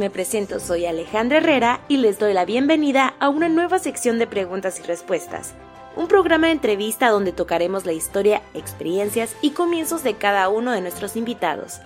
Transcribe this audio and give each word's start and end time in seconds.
me 0.00 0.08
presento, 0.08 0.60
soy 0.60 0.86
Alejandra 0.86 1.38
Herrera 1.38 1.80
y 1.86 1.98
les 1.98 2.18
doy 2.18 2.32
la 2.32 2.46
bienvenida 2.46 3.14
a 3.20 3.28
una 3.28 3.50
nueva 3.50 3.78
sección 3.78 4.18
de 4.18 4.26
preguntas 4.26 4.80
y 4.80 4.82
respuestas, 4.82 5.52
un 5.94 6.08
programa 6.08 6.46
de 6.46 6.54
entrevista 6.54 7.10
donde 7.10 7.32
tocaremos 7.32 7.84
la 7.84 7.92
historia, 7.92 8.40
experiencias 8.54 9.36
y 9.42 9.50
comienzos 9.50 10.02
de 10.02 10.14
cada 10.14 10.48
uno 10.48 10.72
de 10.72 10.80
nuestros 10.80 11.16
invitados. 11.16 11.80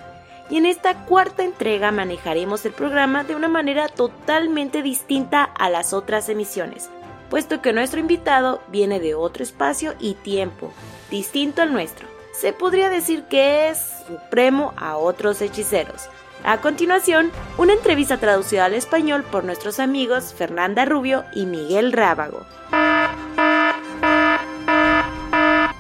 Y 0.49 0.59
en 0.59 0.67
esta 0.67 1.07
cuarta 1.07 1.43
entrega 1.43 1.91
manejaremos 1.91 2.65
el 2.65 2.73
programa 2.73 3.25
de 3.25 3.35
una 3.35 3.49
manera 3.49 3.89
totalmente 3.89 4.83
distinta 4.83 5.43
a 5.43 5.69
las 5.69 5.93
otras 5.93 6.29
emisiones, 6.29 6.89
puesto 7.31 7.63
que 7.63 7.73
nuestro 7.73 7.99
invitado 7.99 8.63
viene 8.69 9.01
de 9.01 9.17
otro 9.17 9.43
espacio 9.43 9.95
y 9.99 10.15
tiempo, 10.15 10.73
distinto 11.11 11.63
al 11.63 11.73
nuestro. 11.73 12.07
Se 12.33 12.53
podría 12.53 12.91
decir 12.91 13.25
que 13.25 13.71
es 13.71 13.79
supremo 14.07 14.73
a 14.77 14.99
otros 14.99 15.43
hechiceros. 15.43 16.09
A 16.47 16.61
continuación, 16.61 17.33
una 17.57 17.73
entrevista 17.73 18.19
traducida 18.19 18.67
al 18.67 18.75
español 18.75 19.25
por 19.25 19.45
nuestros 19.45 19.79
amigos 19.79 20.35
Fernanda 20.37 20.85
Rubio 20.85 21.25
y 21.35 21.47
Miguel 21.47 21.91
Rábago. 21.91 22.45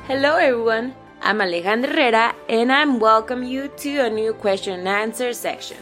Hello 0.08 0.38
everyone, 0.38 0.94
I'm 1.22 1.42
Alejandra 1.42 1.90
Herrera 1.90 2.34
and 2.48 2.72
I'm 2.72 2.98
welcome 2.98 3.44
you 3.44 3.68
to 3.82 4.06
a 4.06 4.08
new 4.08 4.32
question 4.32 4.78
and 4.78 4.88
answer 4.88 5.34
section. 5.34 5.76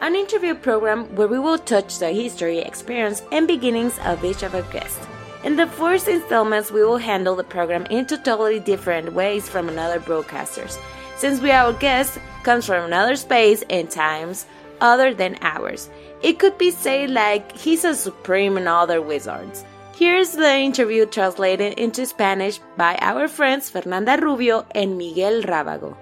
An 0.00 0.14
interview 0.14 0.54
program 0.54 1.06
where 1.16 1.26
we 1.26 1.40
will 1.40 1.58
touch 1.58 1.98
the 1.98 2.12
history, 2.12 2.60
experience, 2.60 3.24
and 3.32 3.48
beginnings 3.48 3.98
of 4.06 4.24
each 4.24 4.44
of 4.44 4.54
our 4.54 4.62
guests. 4.70 5.04
In 5.42 5.56
the 5.56 5.66
first 5.66 6.06
installments, 6.06 6.70
we 6.70 6.84
will 6.84 6.98
handle 6.98 7.34
the 7.34 7.42
program 7.42 7.84
in 7.90 8.06
totally 8.06 8.60
different 8.60 9.12
ways 9.12 9.48
from 9.48 9.68
another 9.68 9.98
broadcasters, 9.98 10.78
since 11.16 11.40
we 11.40 11.50
our 11.50 11.72
guest 11.72 12.20
comes 12.42 12.66
from 12.66 12.84
another 12.84 13.16
space 13.16 13.64
and 13.70 13.90
times 13.90 14.46
other 14.80 15.14
than 15.14 15.38
ours. 15.42 15.90
It 16.22 16.38
could 16.38 16.58
be 16.58 16.70
said 16.70 17.10
like 17.10 17.56
he's 17.56 17.84
a 17.84 17.94
supreme 17.94 18.56
in 18.56 18.68
other 18.68 19.00
wizards. 19.00 19.64
Here's 19.94 20.32
the 20.32 20.56
interview 20.56 21.04
translated 21.06 21.78
into 21.78 22.06
Spanish 22.06 22.58
by 22.76 22.96
our 23.00 23.28
friends 23.28 23.68
Fernanda 23.68 24.18
Rubio 24.20 24.66
and 24.74 24.96
Miguel 24.96 25.42
Rábago. 25.42 25.96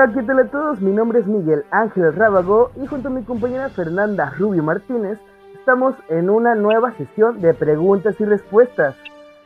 Hola, 0.00 0.14
¿qué 0.14 0.22
tal 0.22 0.38
a 0.38 0.46
todos? 0.46 0.80
Mi 0.80 0.92
nombre 0.92 1.18
es 1.18 1.26
Miguel 1.26 1.62
Ángel 1.70 2.14
Rábago 2.14 2.70
y 2.82 2.86
junto 2.86 3.08
a 3.08 3.10
mi 3.10 3.22
compañera 3.22 3.68
Fernanda 3.68 4.32
Rubio 4.38 4.62
Martínez 4.62 5.18
estamos 5.54 5.94
en 6.08 6.30
una 6.30 6.54
nueva 6.54 6.92
sesión 6.92 7.42
de 7.42 7.52
preguntas 7.52 8.18
y 8.18 8.24
respuestas. 8.24 8.96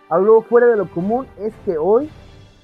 Algo 0.09 0.43
fuera 0.43 0.69
de 0.69 0.77
lo 0.77 0.89
común 0.89 1.27
es 1.39 1.53
que 1.65 1.77
hoy 1.77 2.09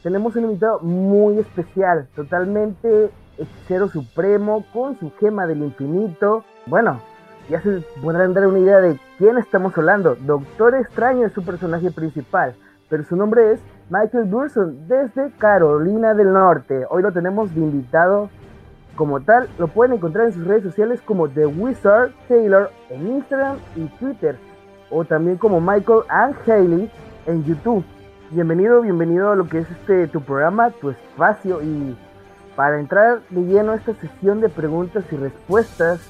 tenemos 0.05 0.37
un 0.37 0.45
invitado 0.45 0.79
muy 0.79 1.41
especial, 1.41 2.07
totalmente 2.15 3.11
hechicero 3.37 3.89
supremo 3.89 4.65
con 4.73 4.97
su 5.01 5.11
gema 5.19 5.49
del 5.49 5.61
infinito. 5.65 6.45
Bueno, 6.67 7.01
ya 7.49 7.61
se 7.61 7.83
podrán 8.01 8.35
dar 8.35 8.47
una 8.47 8.61
idea 8.61 8.81
de 8.81 9.01
quién 9.19 9.37
estamos 9.37 9.77
hablando. 9.77 10.15
Doctor 10.15 10.77
Extraño 10.77 11.27
es 11.27 11.33
su 11.33 11.43
personaje 11.43 11.91
principal, 11.91 12.55
pero 12.89 13.03
su 13.03 13.17
nombre 13.17 13.55
es 13.55 13.61
Michael 13.91 14.27
Burson 14.27 14.87
desde 14.87 15.33
Carolina 15.33 16.15
del 16.15 16.33
Norte. 16.33 16.87
Hoy 16.91 17.03
lo 17.03 17.13
tenemos 17.13 17.53
de 17.53 17.61
invitado 17.61 18.31
como 18.95 19.21
tal. 19.21 19.49
Lo 19.59 19.67
pueden 19.67 19.95
encontrar 19.95 20.27
en 20.27 20.33
sus 20.33 20.47
redes 20.47 20.63
sociales 20.63 21.01
como 21.05 21.29
The 21.29 21.47
Wizard 21.47 22.13
Taylor 22.29 22.71
en 22.89 23.09
Instagram 23.09 23.57
y 23.75 23.87
Twitter. 23.99 24.39
O 24.91 25.05
también 25.05 25.39
como 25.39 25.61
Michael 25.61 26.03
and 26.09 26.37
Haley 26.47 26.89
en 27.27 27.45
YouTube. 27.45 27.85
Bienvenido, 28.31 28.81
bienvenido 28.81 29.33
a 29.33 29.35
lo 29.35 29.49
que 29.49 29.59
es 29.59 29.71
este 29.73 30.07
tu 30.07 30.21
programa, 30.21 30.71
tu 30.71 30.91
espacio. 30.91 31.61
Y 31.61 31.99
para 32.55 32.79
entrar 32.79 33.23
de 33.31 33.43
lleno 33.43 33.73
a 33.73 33.75
esta 33.75 33.95
sesión 33.95 34.41
de 34.41 34.51
preguntas 34.51 35.03
y 35.11 35.17
respuestas, 35.17 36.01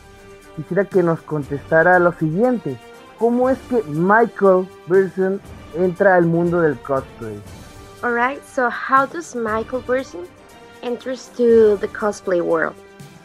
quisiera 0.55 0.85
que 0.85 1.03
nos 1.03 1.23
contestara 1.23 1.99
lo 1.99 2.13
siguiente. 2.13 2.77
¿Cómo 3.19 3.49
es 3.49 3.59
que 3.71 3.83
Michael 3.85 4.69
Burson 4.87 5.41
entra 5.75 6.17
al 6.17 6.27
mundo 6.27 6.61
del 6.61 6.79
cosplay? 6.79 7.41
All 8.03 8.13
right, 8.13 8.43
so 8.47 8.71
how 8.71 9.05
does 9.05 9.35
Michael 9.35 9.83
Burson 9.83 10.27
enters 10.83 11.29
to 11.37 11.77
the 11.77 11.89
cosplay 11.89 12.41
world? 12.41 12.75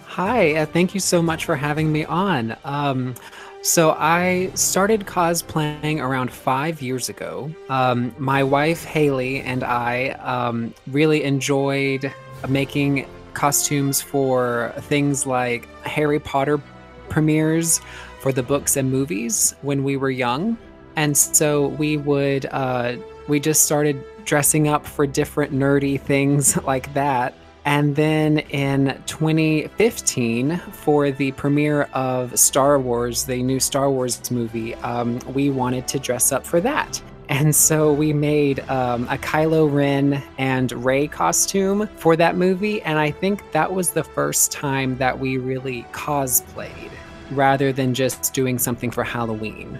Hi, 0.05 0.55
uh, 0.55 0.65
thank 0.65 0.93
you 0.93 0.99
so 0.99 1.21
much 1.21 1.45
for 1.45 1.55
having 1.55 1.93
me 1.93 2.03
on. 2.03 2.57
Um, 2.65 3.15
so 3.61 3.95
I 3.97 4.51
started 4.53 5.05
cosplaying 5.05 6.01
around 6.01 6.29
five 6.29 6.81
years 6.81 7.07
ago. 7.07 7.49
Um, 7.69 8.13
my 8.17 8.43
wife 8.43 8.83
Haley 8.83 9.39
and 9.39 9.63
I 9.63 10.09
um, 10.09 10.73
really 10.87 11.23
enjoyed 11.23 12.13
making 12.49 13.07
costumes 13.33 14.01
for 14.01 14.73
things 14.77 15.25
like 15.25 15.69
Harry 15.85 16.19
Potter 16.19 16.59
premieres 17.07 17.79
for 18.19 18.33
the 18.33 18.43
books 18.43 18.75
and 18.75 18.91
movies 18.91 19.55
when 19.61 19.85
we 19.85 19.95
were 19.95 20.09
young, 20.09 20.57
and 20.97 21.15
so 21.15 21.67
we 21.67 21.95
would 21.95 22.45
uh, 22.51 22.97
we 23.27 23.39
just 23.39 23.63
started 23.63 24.03
dressing 24.25 24.67
up 24.67 24.85
for 24.85 25.07
different 25.07 25.53
nerdy 25.53 25.99
things 25.99 26.57
like 26.63 26.93
that. 26.93 27.33
And 27.65 27.95
then 27.95 28.39
in 28.39 29.01
2015, 29.07 30.57
for 30.71 31.09
the 31.09 31.31
premiere 31.31 31.83
of 31.93 32.37
Star 32.37 32.79
Wars, 32.79 33.23
the 33.23 33.41
new 33.41 33.59
Star 33.59 33.89
Wars 33.89 34.29
movie, 34.29 34.75
um, 34.75 35.19
we 35.33 35.49
wanted 35.49 35.87
to 35.87 35.99
dress 35.99 36.31
up 36.31 36.45
for 36.45 36.61
that. 36.61 37.01
And 37.27 37.55
so 37.55 37.91
we 37.91 38.13
made 38.13 38.59
um, 38.69 39.05
a 39.05 39.17
Kylo 39.17 39.71
Ren 39.71 40.21
and 40.37 40.71
Ray 40.85 41.07
costume 41.07 41.87
for 41.97 42.15
that 42.15 42.37
movie. 42.37 42.83
And 42.83 42.99
I 42.99 43.09
think 43.09 43.51
that 43.51 43.73
was 43.73 43.91
the 43.91 44.03
first 44.03 44.51
time 44.51 44.97
that 44.97 45.17
we 45.17 45.37
really 45.37 45.83
cosplayed 45.91 46.91
rather 47.31 47.73
than 47.73 47.95
just 47.95 48.33
doing 48.33 48.59
something 48.59 48.91
for 48.91 49.03
Halloween. 49.03 49.79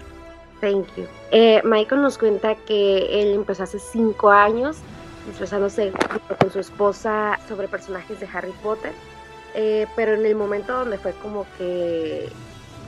Thank 0.60 0.86
you. 0.96 1.06
Eh, 1.32 1.60
Michael 1.64 2.02
nos 2.02 2.18
cuenta 2.18 2.54
que 2.54 3.20
él 3.20 3.34
empezó 3.34 3.64
hace 3.64 3.78
cinco 3.78 4.30
años 4.30 4.78
disfrazándose 5.26 5.92
con 6.38 6.50
su 6.50 6.60
esposa 6.60 7.38
sobre 7.48 7.68
personajes 7.68 8.20
de 8.20 8.28
Harry 8.32 8.54
Potter, 8.62 8.92
eh, 9.54 9.86
pero 9.96 10.14
en 10.14 10.24
el 10.24 10.36
momento 10.36 10.72
donde 10.72 10.98
fue 10.98 11.12
como 11.14 11.46
que 11.58 12.28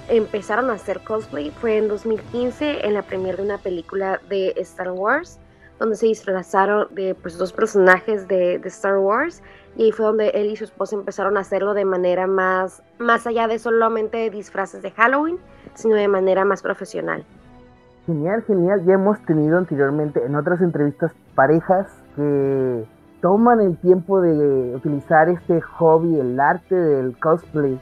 empezaron 0.09 0.71
a 0.71 0.75
hacer 0.75 1.01
cosplay 1.01 1.51
fue 1.51 1.77
en 1.77 1.89
2015 1.89 2.87
en 2.87 2.95
la 2.95 3.03
premiere 3.03 3.39
de 3.39 3.43
una 3.43 3.59
película 3.59 4.21
de 4.29 4.55
Star 4.57 4.91
Wars, 4.93 5.39
donde 5.79 5.97
se 5.97 6.07
disfrazaron 6.07 6.89
de 6.93 7.15
pues, 7.15 7.37
dos 7.37 7.53
personajes 7.53 8.27
de, 8.29 8.59
de, 8.59 8.69
Star 8.69 8.99
Wars 8.99 9.43
y 9.77 9.85
ahí 9.85 9.93
fue 9.93 10.07
donde 10.07 10.31
él 10.31 10.51
y 10.51 10.57
su 10.57 10.65
esposa 10.65 10.97
empezaron 10.97 11.37
a 11.37 11.41
hacerlo 11.41 11.75
de 11.75 11.85
manera 11.85 12.27
más, 12.27 12.83
más 12.99 13.27
allá 13.27 13.47
de 13.47 13.59
solamente 13.59 14.31
disfraces 14.31 14.83
de 14.83 14.91
Halloween, 14.93 15.39
sino 15.75 15.95
de 15.95 16.09
manera 16.09 16.45
más 16.45 16.63
profesional. 16.63 17.25
Genial, 18.09 18.43
genial. 18.47 18.83
Ya 18.87 18.95
hemos 18.95 19.21
tenido 19.27 19.59
anteriormente 19.59 20.25
en 20.25 20.35
otras 20.35 20.63
entrevistas 20.63 21.13
parejas 21.35 21.87
que 22.17 22.87
toman 23.21 23.61
el 23.61 23.77
tiempo 23.77 24.23
de 24.23 24.75
utilizar 24.75 25.29
este 25.29 25.61
hobby, 25.61 26.19
el 26.19 26.41
arte 26.41 26.75
del 26.75 27.19
cosplay. 27.19 27.79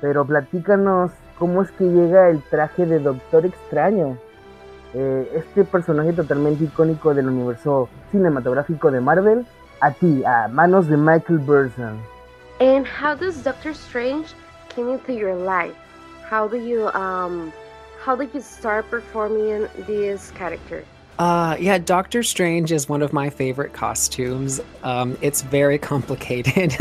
Pero 0.00 0.24
platícanos 0.24 1.12
cómo 1.38 1.62
es 1.62 1.70
que 1.70 1.84
llega 1.84 2.30
el 2.30 2.42
traje 2.50 2.84
de 2.84 2.98
Doctor 2.98 3.46
Extraño. 3.46 4.16
Eh, 4.92 5.30
este 5.36 5.62
personaje 5.62 6.14
totalmente 6.14 6.64
icónico 6.64 7.14
del 7.14 7.28
universo 7.28 7.88
cinematográfico 8.10 8.90
de 8.90 9.00
Marvel 9.00 9.46
a 9.80 9.92
ti, 9.92 10.24
a 10.24 10.48
manos 10.48 10.88
de 10.88 10.96
Michael 10.96 11.38
Burson. 11.38 11.96
And 12.58 12.84
how 12.88 13.14
does 13.14 13.44
Doctor 13.44 13.70
Strange 13.70 14.34
came 14.74 14.90
into 14.90 15.12
your 15.12 15.36
life? 15.36 15.76
How 16.28 16.48
do 16.48 16.56
you 16.56 16.88
um 16.88 17.52
how 18.00 18.16
did 18.16 18.32
you 18.32 18.40
start 18.40 18.88
performing 18.88 19.68
this 19.86 20.30
character? 20.30 20.84
Uh, 21.18 21.54
yeah, 21.60 21.76
Doctor 21.76 22.22
Strange 22.22 22.72
is 22.72 22.88
one 22.88 23.02
of 23.02 23.12
my 23.12 23.28
favorite 23.28 23.74
costumes. 23.74 24.58
Um, 24.82 25.18
it's 25.20 25.42
very 25.42 25.78
complicated. 25.92 26.74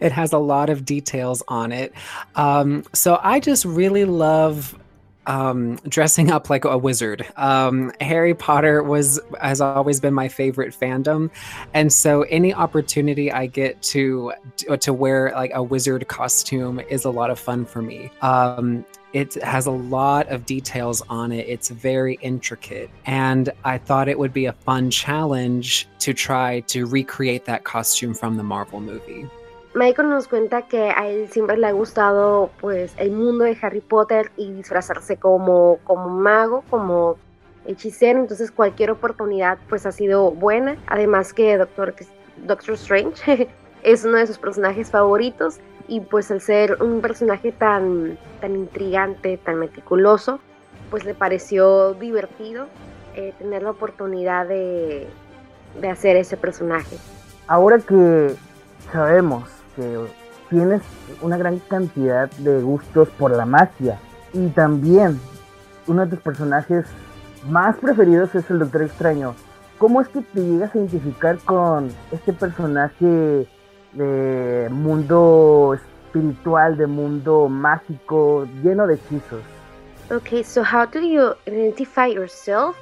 it 0.00 0.12
has 0.12 0.32
a 0.32 0.38
lot 0.38 0.70
of 0.70 0.84
details 0.84 1.42
on 1.48 1.72
it. 1.72 1.92
Um, 2.36 2.84
so 2.92 3.18
I 3.20 3.40
just 3.40 3.64
really 3.64 4.04
love 4.04 4.78
um, 5.28 5.76
dressing 5.88 6.30
up 6.32 6.50
like 6.50 6.64
a 6.64 6.76
wizard. 6.76 7.24
Um, 7.36 7.92
Harry 8.00 8.34
Potter 8.34 8.82
was 8.82 9.20
has 9.40 9.60
always 9.60 10.00
been 10.00 10.14
my 10.14 10.26
favorite 10.26 10.74
fandom, 10.74 11.30
and 11.74 11.92
so 11.92 12.22
any 12.22 12.52
opportunity 12.52 13.30
I 13.30 13.46
get 13.46 13.80
to 13.82 14.32
to 14.80 14.92
wear 14.92 15.30
like 15.34 15.52
a 15.54 15.62
wizard 15.62 16.08
costume 16.08 16.80
is 16.80 17.04
a 17.04 17.10
lot 17.10 17.30
of 17.30 17.38
fun 17.38 17.64
for 17.64 17.82
me. 17.82 18.10
Um, 18.22 18.84
it 19.12 19.34
has 19.42 19.66
a 19.66 19.70
lot 19.70 20.28
of 20.28 20.44
details 20.44 21.02
on 21.08 21.32
it. 21.32 21.48
It's 21.48 21.70
very 21.70 22.18
intricate. 22.20 22.90
And 23.06 23.50
I 23.64 23.78
thought 23.78 24.08
it 24.08 24.18
would 24.18 24.34
be 24.34 24.46
a 24.46 24.52
fun 24.52 24.90
challenge 24.90 25.88
to 26.00 26.12
try 26.12 26.60
to 26.60 26.84
recreate 26.84 27.46
that 27.46 27.64
costume 27.64 28.12
from 28.12 28.36
the 28.36 28.42
Marvel 28.42 28.80
movie. 28.80 29.26
Michael 29.74 30.08
nos 30.08 30.28
cuenta 30.28 30.62
que 30.62 30.90
a 30.90 31.08
él 31.08 31.28
siempre 31.28 31.58
le 31.58 31.66
ha 31.66 31.72
gustado 31.72 32.50
pues 32.60 32.94
el 32.96 33.12
mundo 33.12 33.44
de 33.44 33.56
Harry 33.60 33.80
Potter 33.80 34.30
y 34.36 34.50
disfrazarse 34.52 35.18
como, 35.18 35.78
como 35.84 36.08
mago, 36.08 36.64
como 36.70 37.16
hechicero, 37.66 38.20
entonces 38.20 38.50
cualquier 38.50 38.90
oportunidad 38.90 39.58
pues 39.68 39.84
ha 39.84 39.92
sido 39.92 40.30
buena. 40.30 40.78
Además 40.86 41.34
que 41.34 41.58
Doctor, 41.58 41.94
Doctor 42.38 42.74
Strange 42.74 43.48
es 43.82 44.04
uno 44.04 44.16
de 44.16 44.26
sus 44.26 44.38
personajes 44.38 44.90
favoritos 44.90 45.58
y 45.86 46.00
pues 46.00 46.30
al 46.30 46.40
ser 46.40 46.82
un 46.82 47.00
personaje 47.00 47.52
tan, 47.52 48.18
tan 48.40 48.56
intrigante, 48.56 49.36
tan 49.36 49.58
meticuloso, 49.58 50.40
pues 50.90 51.04
le 51.04 51.14
pareció 51.14 51.92
divertido 51.94 52.66
eh, 53.16 53.34
tener 53.38 53.62
la 53.62 53.70
oportunidad 53.70 54.46
de, 54.46 55.06
de 55.78 55.88
hacer 55.88 56.16
ese 56.16 56.38
personaje. 56.38 56.96
Ahora 57.46 57.78
que 57.78 58.34
sabemos 58.92 59.57
que 59.78 60.06
tienes 60.50 60.82
una 61.22 61.36
gran 61.36 61.58
cantidad 61.60 62.30
de 62.32 62.60
gustos 62.60 63.08
por 63.10 63.30
la 63.30 63.46
magia 63.46 63.98
y 64.32 64.48
también 64.48 65.20
uno 65.86 66.04
de 66.04 66.10
tus 66.10 66.20
personajes 66.20 66.84
más 67.48 67.76
preferidos 67.76 68.34
es 68.34 68.50
el 68.50 68.58
Doctor 68.58 68.82
Extraño. 68.82 69.34
¿Cómo 69.78 70.00
es 70.00 70.08
que 70.08 70.22
te 70.22 70.40
llegas 70.40 70.74
a 70.74 70.78
identificar 70.78 71.38
con 71.38 71.88
este 72.10 72.32
personaje 72.32 73.46
de 73.92 74.68
mundo 74.70 75.78
espiritual, 76.08 76.76
de 76.76 76.86
mundo 76.86 77.48
mágico, 77.48 78.46
lleno 78.62 78.86
de 78.86 78.94
hechizos. 78.94 79.42
Okay, 80.10 80.42
so 80.42 80.62
how 80.62 80.86
do 80.86 81.00
you 81.00 81.34
identify 81.46 82.06
yourself 82.06 82.76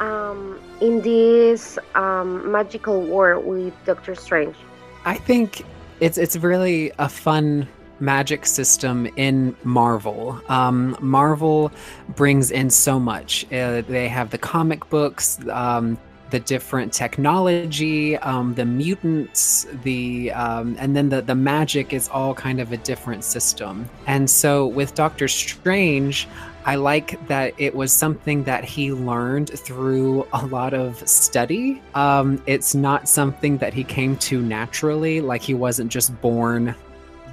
um, 0.00 0.58
in 0.80 1.02
this 1.02 1.78
um, 1.94 2.50
magical 2.50 3.02
world 3.02 3.44
with 3.44 3.74
Doctor 3.84 4.14
Strange? 4.14 4.56
I 5.04 5.16
think 5.18 5.64
it's 6.04 6.18
it's 6.18 6.36
really 6.36 6.92
a 6.98 7.08
fun 7.08 7.66
magic 7.98 8.44
system 8.44 9.06
in 9.16 9.56
Marvel. 9.64 10.38
Um, 10.48 10.96
Marvel 11.00 11.72
brings 12.14 12.50
in 12.50 12.68
so 12.68 13.00
much. 13.00 13.46
Uh, 13.50 13.80
they 13.80 14.08
have 14.08 14.28
the 14.30 14.38
comic 14.38 14.88
books. 14.90 15.38
Um, 15.48 15.98
the 16.30 16.40
different 16.40 16.92
technology, 16.92 18.16
um, 18.16 18.54
the 18.54 18.64
mutants, 18.64 19.66
the 19.84 20.32
um, 20.32 20.74
and 20.80 20.96
then 20.96 21.08
the 21.08 21.22
the 21.22 21.34
magic 21.34 21.92
is 21.92 22.08
all 22.08 22.34
kind 22.34 22.60
of 22.60 22.72
a 22.72 22.76
different 22.78 23.22
system. 23.22 23.88
And 24.06 24.28
so 24.28 24.66
with 24.66 24.94
Doctor 24.94 25.28
Strange, 25.28 26.26
I 26.66 26.76
like 26.76 27.26
that 27.28 27.54
it 27.58 27.74
was 27.74 27.92
something 27.92 28.44
that 28.44 28.64
he 28.64 28.92
learned 28.92 29.50
through 29.50 30.26
a 30.32 30.46
lot 30.46 30.72
of 30.72 31.06
study. 31.06 31.82
Um, 31.94 32.42
it's 32.46 32.74
not 32.74 33.08
something 33.08 33.58
that 33.58 33.74
he 33.74 33.84
came 33.84 34.16
to 34.18 34.40
naturally, 34.40 35.20
like 35.20 35.42
he 35.42 35.54
wasn't 35.54 35.92
just 35.92 36.18
born 36.22 36.74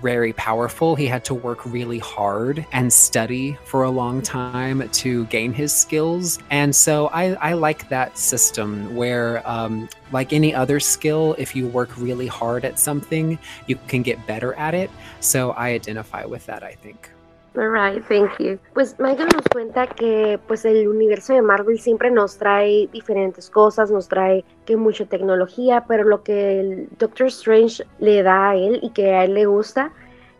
very 0.01 0.33
powerful. 0.33 0.95
He 0.95 1.05
had 1.05 1.23
to 1.25 1.33
work 1.33 1.65
really 1.65 1.99
hard 1.99 2.65
and 2.71 2.91
study 2.91 3.57
for 3.65 3.83
a 3.83 3.89
long 3.89 4.21
time 4.21 4.89
to 4.89 5.25
gain 5.25 5.53
his 5.53 5.73
skills. 5.73 6.39
And 6.49 6.75
so 6.75 7.07
I, 7.07 7.33
I 7.35 7.53
like 7.53 7.87
that 7.89 8.17
system 8.17 8.95
where, 8.95 9.47
um, 9.47 9.87
like 10.11 10.33
any 10.33 10.53
other 10.53 10.79
skill, 10.79 11.35
if 11.37 11.55
you 11.55 11.67
work 11.67 11.95
really 11.97 12.27
hard 12.27 12.65
at 12.65 12.79
something, 12.79 13.37
you 13.67 13.75
can 13.87 14.01
get 14.01 14.25
better 14.27 14.53
at 14.55 14.73
it. 14.73 14.89
So 15.19 15.51
I 15.51 15.69
identify 15.69 16.25
with 16.25 16.45
that, 16.47 16.63
I 16.63 16.73
think. 16.73 17.11
Alright, 17.55 18.07
thank 18.07 18.39
you. 18.39 18.57
Pues 18.73 18.97
Michael 18.97 19.27
nos 19.33 19.45
cuenta 19.51 19.85
que 19.85 20.39
pues 20.47 20.63
el 20.63 20.87
universo 20.87 21.33
de 21.33 21.41
Marvel 21.41 21.79
siempre 21.79 22.09
nos 22.09 22.37
trae 22.37 22.87
diferentes 22.93 23.49
cosas, 23.49 23.91
nos 23.91 24.07
trae 24.07 24.45
que 24.65 24.77
mucha 24.77 25.05
tecnología, 25.05 25.83
pero 25.85 26.05
lo 26.05 26.23
que 26.23 26.61
el 26.61 26.89
Doctor 26.97 27.27
Strange 27.27 27.83
le 27.99 28.23
da 28.23 28.51
a 28.51 28.55
él 28.55 28.79
y 28.81 28.91
que 28.91 29.15
a 29.15 29.25
él 29.25 29.33
le 29.33 29.45
gusta, 29.47 29.91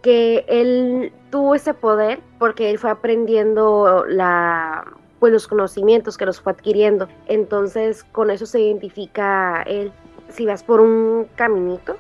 que 0.02 0.46
él 0.48 1.12
tuvo 1.32 1.54
ese 1.54 1.74
poder 1.74 2.22
porque 2.40 2.70
él 2.70 2.80
fue 2.80 2.90
aprendiendo 2.90 4.06
la 4.08 4.86
pues 5.20 5.34
los 5.34 5.48
conocimientos 5.48 6.18
que 6.18 6.26
los 6.26 6.42
fue 6.42 6.54
adquiriendo. 6.54 7.08
Entonces, 7.28 8.04
con 8.06 8.32
eso 8.32 8.48
se 8.48 8.60
identifica 8.60 9.62
él. 9.68 9.92
Si 10.30 10.46
vas 10.48 10.64
por 10.64 10.82
un 10.82 11.28
caminito, 11.36 11.98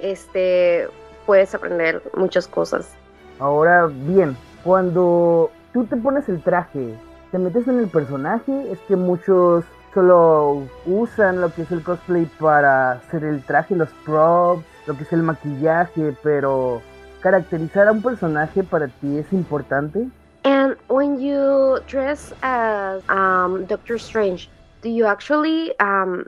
este 0.00 0.88
puedes 1.26 1.54
aprender 1.54 2.02
muchas 2.14 2.48
cosas. 2.48 2.96
Ahora 3.44 3.88
bien, 3.88 4.38
cuando 4.62 5.50
tú 5.74 5.84
te 5.84 5.98
pones 5.98 6.26
el 6.30 6.40
traje, 6.40 6.94
te 7.30 7.38
metes 7.38 7.68
en 7.68 7.78
el 7.78 7.88
personaje, 7.88 8.72
es 8.72 8.78
que 8.88 8.96
muchos 8.96 9.66
solo 9.92 10.62
usan 10.86 11.42
lo 11.42 11.52
que 11.52 11.60
es 11.60 11.70
el 11.70 11.82
cosplay 11.82 12.24
para 12.40 12.92
hacer 12.92 13.22
el 13.22 13.42
traje, 13.44 13.76
los 13.76 13.90
props, 14.06 14.64
lo 14.86 14.96
que 14.96 15.02
es 15.02 15.12
el 15.12 15.22
maquillaje, 15.22 16.16
pero 16.22 16.80
caracterizar 17.20 17.86
a 17.86 17.92
un 17.92 18.00
personaje 18.00 18.64
para 18.64 18.88
ti 18.88 19.18
es 19.18 19.30
importante. 19.30 20.08
And 20.44 20.76
when 20.88 21.20
you 21.20 21.80
dress 21.86 22.32
as 22.40 23.02
um, 23.10 23.66
Doctor 23.66 23.98
Strange, 23.98 24.48
do 24.80 24.88
you 24.88 25.04
actually 25.04 25.78
um, 25.80 26.24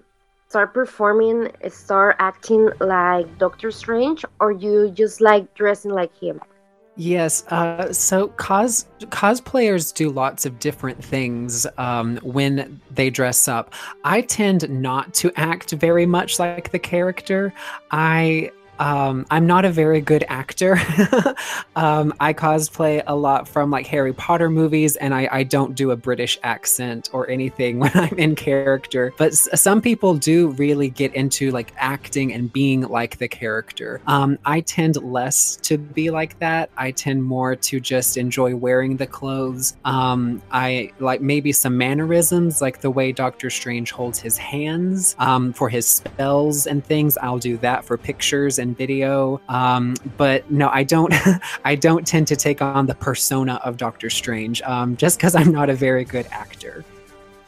start 0.50 0.74
performing, 0.74 1.48
start 1.70 2.16
acting 2.18 2.68
like 2.78 3.26
Doctor 3.38 3.70
Strange, 3.70 4.26
or 4.38 4.52
you 4.52 4.90
just 4.90 5.22
like 5.22 5.54
dressing 5.54 5.92
like 5.92 6.12
him? 6.20 6.42
Yes. 6.96 7.46
Uh, 7.48 7.92
so 7.92 8.28
cos 8.28 8.86
cosplayers 9.00 9.92
do 9.94 10.08
lots 10.10 10.46
of 10.46 10.58
different 10.58 11.04
things 11.04 11.66
um, 11.76 12.16
when 12.22 12.80
they 12.90 13.10
dress 13.10 13.48
up. 13.48 13.74
I 14.04 14.22
tend 14.22 14.68
not 14.70 15.12
to 15.14 15.30
act 15.36 15.72
very 15.72 16.06
much 16.06 16.38
like 16.38 16.70
the 16.70 16.78
character. 16.78 17.52
I 17.90 18.50
um, 18.78 19.26
I'm 19.30 19.46
not 19.46 19.64
a 19.64 19.70
very 19.70 20.00
good 20.00 20.24
actor. 20.28 20.74
um, 21.76 22.12
I 22.20 22.32
cosplay 22.32 23.02
a 23.06 23.14
lot 23.14 23.48
from 23.48 23.70
like 23.70 23.86
Harry 23.86 24.12
Potter 24.12 24.50
movies, 24.50 24.96
and 24.96 25.14
I, 25.14 25.28
I, 25.30 25.42
don't 25.44 25.74
do 25.74 25.90
a 25.92 25.96
British 25.96 26.38
accent 26.42 27.08
or 27.12 27.28
anything 27.30 27.78
when 27.80 27.92
I'm 27.94 28.18
in 28.18 28.34
character. 28.34 29.12
But 29.16 29.32
s- 29.32 29.48
some 29.54 29.80
people 29.80 30.14
do 30.14 30.48
really 30.50 30.90
get 30.90 31.14
into 31.14 31.50
like 31.50 31.72
acting 31.76 32.32
and 32.32 32.52
being 32.52 32.82
like 32.82 33.18
the 33.18 33.28
character. 33.28 34.00
Um, 34.06 34.38
I 34.44 34.60
tend 34.60 34.96
less 35.02 35.56
to 35.62 35.78
be 35.78 36.10
like 36.10 36.38
that. 36.40 36.70
I 36.76 36.90
tend 36.90 37.24
more 37.24 37.56
to 37.56 37.80
just 37.80 38.16
enjoy 38.16 38.56
wearing 38.56 38.96
the 38.96 39.06
clothes. 39.06 39.76
Um, 39.84 40.42
I 40.50 40.92
like 40.98 41.20
maybe 41.20 41.52
some 41.52 41.78
mannerisms, 41.78 42.60
like 42.60 42.80
the 42.80 42.90
way 42.90 43.12
Doctor 43.12 43.50
Strange 43.50 43.92
holds 43.92 44.18
his 44.18 44.36
hands 44.36 45.14
um, 45.18 45.52
for 45.52 45.68
his 45.68 45.86
spells 45.86 46.66
and 46.66 46.84
things. 46.84 47.16
I'll 47.18 47.38
do 47.38 47.56
that 47.58 47.84
for 47.84 47.96
pictures 47.96 48.58
and 48.58 48.65
and 48.66 48.76
video. 48.76 49.40
Um, 49.48 49.94
but 50.16 50.50
no, 50.50 50.68
I 50.72 50.82
don't. 50.84 51.14
I 51.64 51.74
don't 51.74 52.06
tend 52.06 52.26
to 52.28 52.36
take 52.36 52.60
on 52.60 52.86
the 52.86 52.94
persona 52.94 53.54
of 53.64 53.76
Doctor 53.76 54.10
Strange, 54.10 54.62
um, 54.62 54.96
just 54.96 55.18
because 55.18 55.34
I'm 55.34 55.52
not 55.52 55.70
a 55.70 55.74
very 55.74 56.04
good 56.04 56.26
actor. 56.30 56.84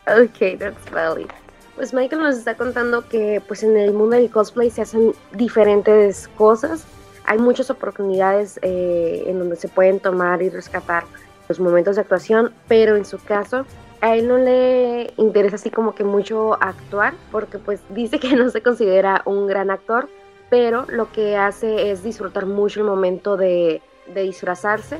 Okay, 0.06 0.56
that's 0.56 0.84
valid. 0.90 1.30
Pues 1.76 1.92
Michael 1.92 2.22
nos 2.22 2.36
está 2.38 2.56
contando 2.56 3.06
que 3.08 3.40
pues 3.46 3.62
en 3.62 3.76
el 3.76 3.92
mundo 3.92 4.16
del 4.16 4.30
cosplay 4.30 4.70
se 4.70 4.82
hacen 4.82 5.14
diferentes 5.32 6.28
cosas. 6.36 6.84
Hay 7.26 7.38
muchas 7.38 7.70
oportunidades 7.70 8.58
eh, 8.62 9.24
en 9.26 9.38
donde 9.38 9.56
se 9.56 9.68
pueden 9.68 10.00
tomar 10.00 10.42
y 10.42 10.48
rescatar 10.48 11.04
los 11.48 11.60
momentos 11.60 11.96
de 11.96 12.02
actuación, 12.02 12.52
pero 12.66 12.96
en 12.96 13.04
su 13.04 13.18
caso 13.18 13.64
a 14.00 14.16
él 14.16 14.28
no 14.28 14.38
le 14.38 15.12
interesa 15.16 15.56
así 15.56 15.70
como 15.70 15.94
que 15.94 16.04
mucho 16.04 16.54
actuar, 16.54 17.14
porque 17.30 17.58
pues 17.58 17.80
dice 17.90 18.18
que 18.18 18.34
no 18.34 18.48
se 18.50 18.62
considera 18.62 19.22
un 19.24 19.46
gran 19.46 19.70
actor, 19.70 20.08
pero 20.50 20.86
lo 20.88 21.10
que 21.12 21.36
hace 21.36 21.90
es 21.90 22.02
disfrutar 22.02 22.46
mucho 22.46 22.80
el 22.80 22.86
momento 22.86 23.36
de, 23.36 23.82
disfrazarse 24.14 24.98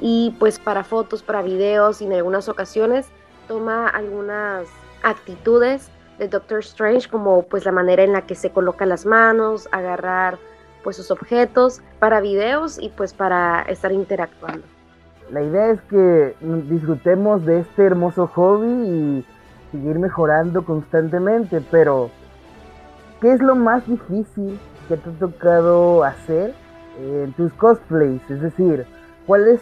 y 0.00 0.34
pues 0.38 0.58
para 0.58 0.82
fotos, 0.82 1.22
para 1.22 1.42
videos 1.42 2.00
y 2.00 2.06
en 2.06 2.14
algunas 2.14 2.48
ocasiones 2.48 3.06
toma 3.48 3.86
algunas 3.86 4.66
actitudes 5.02 5.90
de 6.18 6.28
Doctor 6.28 6.60
Strange 6.60 7.06
como 7.10 7.42
pues 7.42 7.66
la 7.66 7.72
manera 7.72 8.02
en 8.02 8.14
la 8.14 8.22
que 8.22 8.34
se 8.34 8.50
coloca 8.50 8.86
las 8.86 9.04
manos, 9.04 9.68
agarrar 9.72 10.38
pues 10.82 10.96
sus 10.96 11.10
objetos 11.10 11.82
para 11.98 12.20
videos 12.20 12.78
y 12.80 12.88
pues 12.88 13.12
para 13.12 13.60
estar 13.68 13.92
interactuando. 13.92 14.64
La 15.30 15.42
idea 15.42 15.72
es 15.72 15.82
que 15.82 16.34
disfrutemos 16.40 17.44
de 17.44 17.60
este 17.60 17.84
hermoso 17.84 18.28
hobby 18.28 18.68
y 18.68 19.26
seguir 19.70 19.98
mejorando 19.98 20.64
constantemente, 20.64 21.60
pero 21.70 22.10
¿qué 23.20 23.32
es 23.32 23.42
lo 23.42 23.54
más 23.54 23.86
difícil 23.86 24.58
que 24.88 24.96
te 24.96 25.10
ha 25.10 25.12
tocado 25.12 26.04
hacer 26.04 26.54
en 26.98 27.32
tus 27.34 27.52
cosplays? 27.54 28.20
Es 28.30 28.40
decir, 28.40 28.86
¿cuál 29.26 29.48
es 29.48 29.60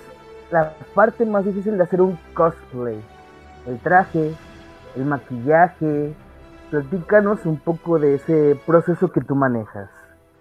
la 0.50 0.72
parte 0.94 1.24
más 1.24 1.44
difícil 1.44 1.76
de 1.76 1.84
hacer 1.84 2.00
un 2.00 2.18
cosplay? 2.34 3.00
El 3.66 3.78
traje, 3.80 4.34
el 4.96 5.04
maquillaje. 5.04 6.14
Platícanos 6.70 7.44
un 7.46 7.58
poco 7.58 7.98
de 7.98 8.14
ese 8.14 8.58
proceso 8.66 9.10
que 9.12 9.20
tú 9.20 9.34
manejas. 9.34 9.88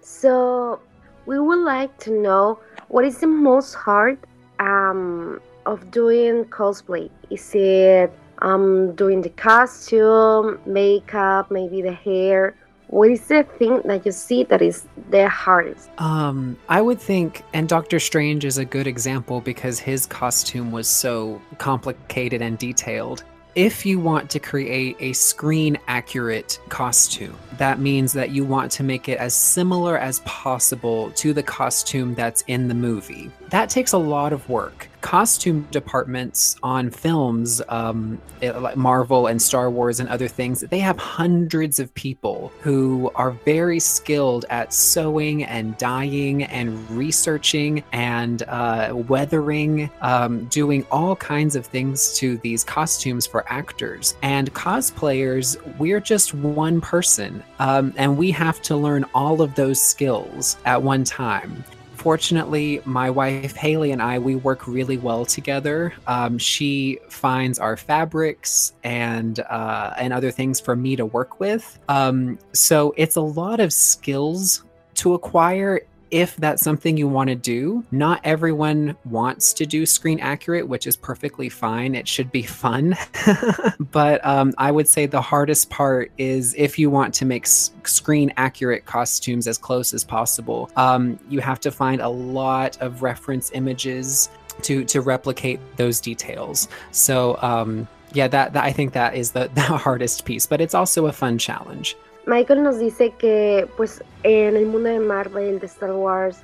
So, 0.00 0.80
we 1.26 1.38
would 1.38 1.64
like 1.64 1.92
to 2.04 2.10
know 2.10 2.58
what 2.88 3.04
is 3.04 3.18
the 3.18 3.26
most 3.26 3.74
hard 3.74 4.18
um, 4.58 5.40
of 5.66 5.90
doing 5.90 6.44
cosplay? 6.46 7.10
Is 7.30 7.54
it 7.54 8.10
um, 8.42 8.94
doing 8.94 9.22
the 9.22 9.30
costume, 9.30 10.58
makeup, 10.66 11.50
maybe 11.50 11.82
the 11.82 11.92
hair? 11.92 12.54
What 12.88 13.10
is 13.10 13.26
the 13.26 13.44
thing 13.58 13.80
that 13.84 14.04
you 14.06 14.12
see 14.12 14.44
that 14.44 14.62
is 14.62 14.86
the 15.10 15.28
hardest? 15.28 15.88
Um, 15.98 16.56
I 16.68 16.80
would 16.80 17.00
think, 17.00 17.42
and 17.52 17.68
Doctor 17.68 17.98
Strange 17.98 18.44
is 18.44 18.58
a 18.58 18.64
good 18.64 18.86
example 18.86 19.40
because 19.40 19.78
his 19.78 20.06
costume 20.06 20.70
was 20.70 20.86
so 20.86 21.40
complicated 21.58 22.42
and 22.42 22.58
detailed. 22.58 23.24
If 23.54 23.86
you 23.86 24.00
want 24.00 24.30
to 24.30 24.40
create 24.40 24.96
a 24.98 25.12
screen 25.12 25.78
accurate 25.86 26.58
costume, 26.68 27.36
that 27.56 27.78
means 27.78 28.12
that 28.12 28.30
you 28.30 28.44
want 28.44 28.72
to 28.72 28.82
make 28.82 29.08
it 29.08 29.18
as 29.18 29.32
similar 29.32 29.96
as 29.96 30.18
possible 30.20 31.12
to 31.12 31.32
the 31.32 31.42
costume 31.42 32.14
that's 32.14 32.42
in 32.48 32.66
the 32.66 32.74
movie. 32.74 33.30
That 33.50 33.70
takes 33.70 33.92
a 33.92 33.98
lot 33.98 34.32
of 34.32 34.48
work 34.48 34.88
costume 35.04 35.68
departments 35.70 36.56
on 36.62 36.88
films, 36.88 37.60
um, 37.68 38.18
eh, 38.40 38.50
like 38.50 38.74
Marvel 38.74 39.26
and 39.26 39.40
Star 39.40 39.68
Wars 39.68 40.00
and 40.00 40.08
other 40.08 40.28
things, 40.28 40.62
they 40.62 40.78
have 40.78 40.98
hundreds 40.98 41.78
of 41.78 41.92
people 41.92 42.50
who 42.62 43.12
are 43.14 43.32
very 43.44 43.78
skilled 43.78 44.46
at 44.48 44.72
sewing 44.72 45.44
and 45.44 45.76
dyeing 45.76 46.44
and 46.44 46.90
researching 46.90 47.84
and 47.92 48.44
uh, 48.44 48.94
weathering, 49.06 49.90
um, 50.00 50.46
doing 50.46 50.86
all 50.90 51.14
kinds 51.16 51.54
of 51.54 51.66
things 51.66 52.16
to 52.16 52.38
these 52.38 52.64
costumes 52.64 53.26
for 53.26 53.44
actors. 53.52 54.16
And 54.22 54.54
cosplayers, 54.54 55.58
we're 55.76 56.00
just 56.00 56.32
one 56.32 56.80
person, 56.80 57.44
um, 57.58 57.92
and 57.98 58.16
we 58.16 58.30
have 58.30 58.62
to 58.62 58.74
learn 58.74 59.04
all 59.14 59.42
of 59.42 59.54
those 59.54 59.78
skills 59.78 60.56
at 60.64 60.82
one 60.82 61.04
time 61.04 61.62
fortunately, 62.04 62.82
my 62.84 63.08
wife 63.08 63.56
Haley 63.56 63.90
and 63.90 64.02
I 64.02 64.18
we 64.18 64.36
work 64.36 64.68
really 64.68 64.98
well 64.98 65.24
together. 65.24 65.94
Um, 66.06 66.36
she 66.36 66.98
finds 67.08 67.58
our 67.58 67.78
fabrics 67.78 68.74
and 68.84 69.40
uh, 69.40 69.94
and 69.98 70.12
other 70.12 70.30
things 70.30 70.60
for 70.60 70.76
me 70.76 70.96
to 70.96 71.06
work 71.06 71.40
with. 71.40 71.78
Um, 71.88 72.38
so 72.52 72.92
it's 72.98 73.16
a 73.16 73.22
lot 73.22 73.58
of 73.58 73.72
skills 73.72 74.64
to 74.96 75.14
acquire 75.14 75.80
if 76.14 76.36
that's 76.36 76.62
something 76.62 76.96
you 76.96 77.08
want 77.08 77.28
to 77.28 77.34
do. 77.34 77.84
Not 77.90 78.20
everyone 78.22 78.96
wants 79.04 79.52
to 79.54 79.66
do 79.66 79.84
screen 79.84 80.20
accurate, 80.20 80.68
which 80.68 80.86
is 80.86 80.96
perfectly 80.96 81.48
fine. 81.48 81.96
It 81.96 82.06
should 82.06 82.30
be 82.30 82.44
fun. 82.44 82.96
but 83.80 84.24
um, 84.24 84.54
I 84.56 84.70
would 84.70 84.88
say 84.88 85.06
the 85.06 85.20
hardest 85.20 85.70
part 85.70 86.12
is 86.16 86.54
if 86.56 86.78
you 86.78 86.88
want 86.88 87.14
to 87.14 87.24
make 87.24 87.48
screen 87.48 88.32
accurate 88.36 88.86
costumes 88.86 89.48
as 89.48 89.58
close 89.58 89.92
as 89.92 90.04
possible, 90.04 90.70
um, 90.76 91.18
you 91.28 91.40
have 91.40 91.58
to 91.60 91.72
find 91.72 92.00
a 92.00 92.08
lot 92.08 92.80
of 92.80 93.02
reference 93.02 93.50
images 93.52 94.30
to 94.62 94.84
to 94.84 95.00
replicate 95.00 95.58
those 95.78 96.00
details. 96.00 96.68
So 96.92 97.36
um, 97.42 97.88
yeah, 98.12 98.28
that, 98.28 98.52
that 98.52 98.64
I 98.64 98.72
think 98.72 98.92
that 98.92 99.16
is 99.16 99.32
the, 99.32 99.50
the 99.54 99.62
hardest 99.62 100.24
piece, 100.24 100.46
but 100.46 100.60
it's 100.60 100.74
also 100.74 101.06
a 101.06 101.12
fun 101.12 101.38
challenge. 101.38 101.96
Michael 102.26 102.62
nos 102.62 102.78
dice 102.78 103.12
que 103.18 103.68
pues 103.76 104.02
en 104.22 104.56
el 104.56 104.66
mundo 104.66 104.88
de 104.88 105.00
Marvel, 105.00 105.60
de 105.60 105.66
Star 105.66 105.92
Wars, 105.92 106.38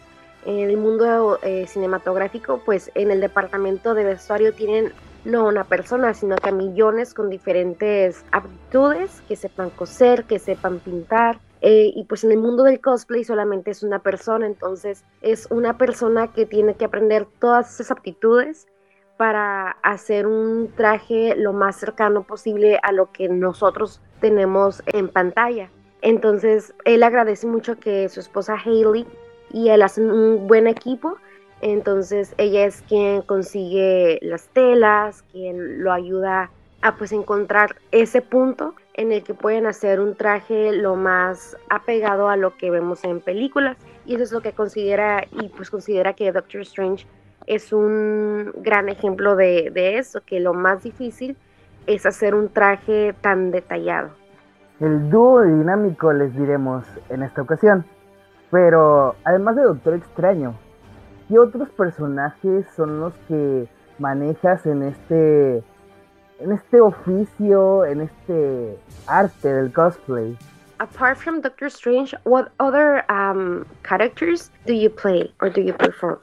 en 0.45 0.71
el 0.71 0.77
mundo 0.77 1.39
eh, 1.43 1.67
cinematográfico, 1.67 2.61
pues 2.65 2.91
en 2.95 3.11
el 3.11 3.21
departamento 3.21 3.95
de 3.95 4.05
vestuario 4.05 4.53
tienen 4.53 4.93
no 5.25 5.47
una 5.47 5.65
persona, 5.65 6.15
sino 6.15 6.37
que 6.37 6.49
a 6.49 6.53
millones 6.53 7.15
con 7.15 7.29
diferentes 7.29 8.25
aptitudes, 8.33 9.23
que 9.29 9.37
sepan 9.37 9.71
coser, 9.71 10.25
que 10.25 10.39
sepan 10.39 10.79
pintar. 10.79 11.41
Eh, 11.63 11.93
y 11.95 12.05
pues 12.05 12.25
en 12.25 12.33
el 12.33 12.39
mundo 12.39 12.63
del 12.63 12.81
cosplay 12.81 13.23
solamente 13.23 13.71
es 13.71 13.83
una 13.83 13.99
persona, 13.99 14.47
entonces 14.47 15.05
es 15.21 15.47
una 15.51 15.77
persona 15.77 16.33
que 16.33 16.47
tiene 16.47 16.75
que 16.75 16.87
aprender 16.87 17.27
todas 17.39 17.75
esas 17.75 17.91
aptitudes 17.91 18.67
para 19.21 19.73
hacer 19.83 20.27
un 20.27 20.73
traje 20.75 21.35
lo 21.37 21.53
más 21.53 21.77
cercano 21.77 22.23
posible 22.23 22.81
a 22.83 22.91
lo 22.91 23.13
que 23.13 23.29
nosotros 23.29 24.01
tenemos 24.19 24.83
en 24.87 25.09
pantalla. 25.09 25.69
Entonces, 26.01 26.73
él 26.87 27.03
agradece 27.03 27.47
mucho 27.47 27.79
que 27.79 28.09
su 28.09 28.19
esposa 28.19 28.57
Hailey 28.57 29.07
y 29.53 29.69
él 29.69 29.83
hacen 29.83 30.11
un 30.11 30.47
buen 30.47 30.67
equipo. 30.67 31.19
Entonces, 31.61 32.35
ella 32.39 32.65
es 32.65 32.81
quien 32.89 33.21
consigue 33.21 34.21
las 34.23 34.49
telas, 34.55 35.23
quien 35.33 35.85
lo 35.85 35.93
ayuda 35.93 36.51
a 36.81 36.97
pues 36.97 37.13
encontrar 37.13 37.77
ese 37.91 38.23
punto 38.23 38.75
en 38.95 39.13
el 39.13 39.23
que 39.23 39.35
pueden 39.35 39.67
hacer 39.67 40.01
un 40.01 40.15
traje 40.15 40.73
lo 40.73 40.97
más 40.97 41.59
apegado 41.69 42.31
a 42.31 42.39
lo 42.39 42.57
que 42.57 42.71
vemos 42.71 43.05
en 43.05 43.21
películas. 43.21 43.77
Y 44.07 44.15
eso 44.15 44.25
es 44.25 44.33
lo 44.33 44.41
que 44.41 44.53
considera, 44.53 45.27
y 45.31 45.51
pues 45.51 45.69
considera 45.69 46.15
que 46.15 46.33
Doctor 46.33 46.63
Strange 46.63 47.07
es 47.51 47.73
un 47.73 48.53
gran 48.59 48.89
ejemplo 48.89 49.35
de, 49.35 49.71
de 49.75 49.99
eso, 49.99 50.21
que 50.25 50.39
lo 50.39 50.55
más 50.55 50.85
difícil 50.85 51.37
es 51.87 52.07
hacer 52.07 52.35
un 52.35 52.49
traje 52.49 53.13
tan 53.21 53.51
detallado. 53.51 54.11
El 54.79 55.11
dúo 55.11 55.43
dinámico 55.43 56.13
les 56.13 56.35
diremos 56.37 56.85
en 57.09 57.25
esta 57.25 57.43
ocasión. 57.43 57.85
Pero 58.51 59.17
además 59.25 59.57
de 59.57 59.63
Doctor 59.63 59.95
Extraño, 59.95 60.55
¿qué 61.29 61.39
otros 61.39 61.69
personajes 61.71 62.67
son 62.75 63.01
los 63.01 63.15
que 63.29 63.69
manejas 63.99 64.67
en 64.67 64.83
este 64.83 65.63
en 66.39 66.53
este 66.53 66.81
oficio, 66.81 67.85
en 67.85 68.01
este 68.01 68.79
arte 69.07 69.53
del 69.53 69.73
cosplay? 69.73 70.37
Apart 70.79 71.19
from 71.19 71.43
Doctor 71.43 71.69
Strange, 71.69 72.15
what 72.25 72.49
other 72.59 73.05
um, 73.11 73.67
characters 73.83 74.51
do 74.67 74.73
you 74.73 74.89
play 74.89 75.33
or 75.41 75.51
do 75.51 75.61
you 75.61 75.75
perform? 75.75 76.19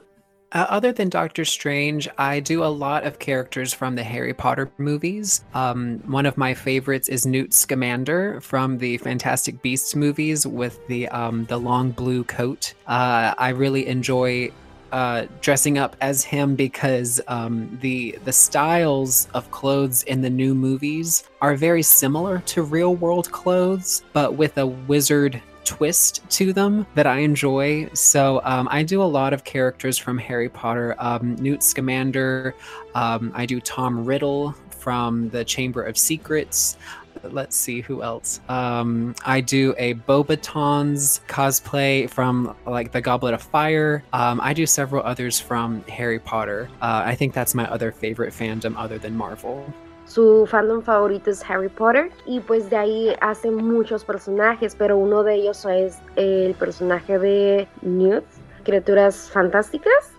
Uh, 0.50 0.66
other 0.70 0.92
than 0.92 1.10
Doctor 1.10 1.44
Strange, 1.44 2.08
I 2.16 2.40
do 2.40 2.64
a 2.64 2.66
lot 2.66 3.04
of 3.04 3.18
characters 3.18 3.74
from 3.74 3.96
the 3.96 4.02
Harry 4.02 4.32
Potter 4.32 4.70
movies. 4.78 5.44
Um, 5.52 5.98
one 6.06 6.24
of 6.24 6.38
my 6.38 6.54
favorites 6.54 7.10
is 7.10 7.26
Newt 7.26 7.52
Scamander 7.52 8.40
from 8.40 8.78
the 8.78 8.96
Fantastic 8.98 9.60
Beasts 9.60 9.94
movies 9.94 10.46
with 10.46 10.86
the 10.86 11.06
um, 11.08 11.44
the 11.46 11.58
long 11.58 11.90
blue 11.90 12.24
coat. 12.24 12.72
Uh, 12.86 13.34
I 13.36 13.50
really 13.50 13.86
enjoy 13.86 14.50
uh, 14.90 15.26
dressing 15.42 15.76
up 15.76 15.96
as 16.00 16.24
him 16.24 16.54
because 16.54 17.20
um, 17.28 17.78
the 17.82 18.18
the 18.24 18.32
styles 18.32 19.28
of 19.34 19.50
clothes 19.50 20.02
in 20.04 20.22
the 20.22 20.30
new 20.30 20.54
movies 20.54 21.24
are 21.42 21.56
very 21.56 21.82
similar 21.82 22.38
to 22.46 22.62
real 22.62 22.94
world 22.94 23.30
clothes, 23.30 24.02
but 24.14 24.34
with 24.34 24.56
a 24.56 24.66
wizard 24.66 25.42
twist 25.68 26.28
to 26.30 26.52
them 26.52 26.86
that 26.94 27.06
I 27.06 27.18
enjoy. 27.18 27.88
So 27.92 28.40
um, 28.44 28.68
I 28.70 28.82
do 28.82 29.02
a 29.02 29.04
lot 29.04 29.32
of 29.34 29.44
characters 29.44 29.98
from 29.98 30.16
Harry 30.16 30.48
Potter. 30.48 30.96
Um, 30.98 31.36
Newt 31.36 31.62
Scamander. 31.62 32.54
Um, 32.94 33.32
I 33.34 33.44
do 33.44 33.60
Tom 33.60 34.04
Riddle 34.06 34.54
from 34.70 35.28
the 35.28 35.44
Chamber 35.44 35.82
of 35.82 35.98
Secrets. 35.98 36.78
Let's 37.22 37.56
see 37.56 37.80
who 37.80 38.02
else. 38.02 38.40
Um, 38.48 39.14
I 39.26 39.40
do 39.40 39.74
a 39.76 39.94
Bobaton's 39.94 41.20
cosplay 41.28 42.08
from 42.08 42.56
like 42.64 42.92
the 42.92 43.00
Goblet 43.00 43.34
of 43.34 43.42
Fire. 43.42 44.04
Um, 44.12 44.40
I 44.40 44.54
do 44.54 44.66
several 44.66 45.02
others 45.02 45.38
from 45.38 45.82
Harry 45.88 46.20
Potter. 46.20 46.70
Uh, 46.80 47.02
I 47.04 47.14
think 47.14 47.34
that's 47.34 47.54
my 47.54 47.68
other 47.68 47.92
favorite 47.92 48.32
fandom 48.32 48.74
other 48.76 48.98
than 48.98 49.16
Marvel. 49.16 49.66
Su 50.08 50.46
fandom 50.46 50.80
favorito 50.80 51.30
es 51.30 51.44
Harry 51.50 51.68
Potter 51.68 52.10
y 52.24 52.40
pues 52.40 52.70
de 52.70 52.76
ahí 52.76 53.12
hace 53.20 53.50
muchos 53.50 54.04
personajes, 54.04 54.74
pero 54.74 54.96
uno 54.96 55.22
de 55.22 55.34
ellos 55.34 55.66
es 55.66 55.98
el 56.16 56.54
personaje 56.54 57.18
de 57.18 57.68
Newt, 57.82 58.24
criaturas 58.64 59.30
fantásticas, 59.30 60.12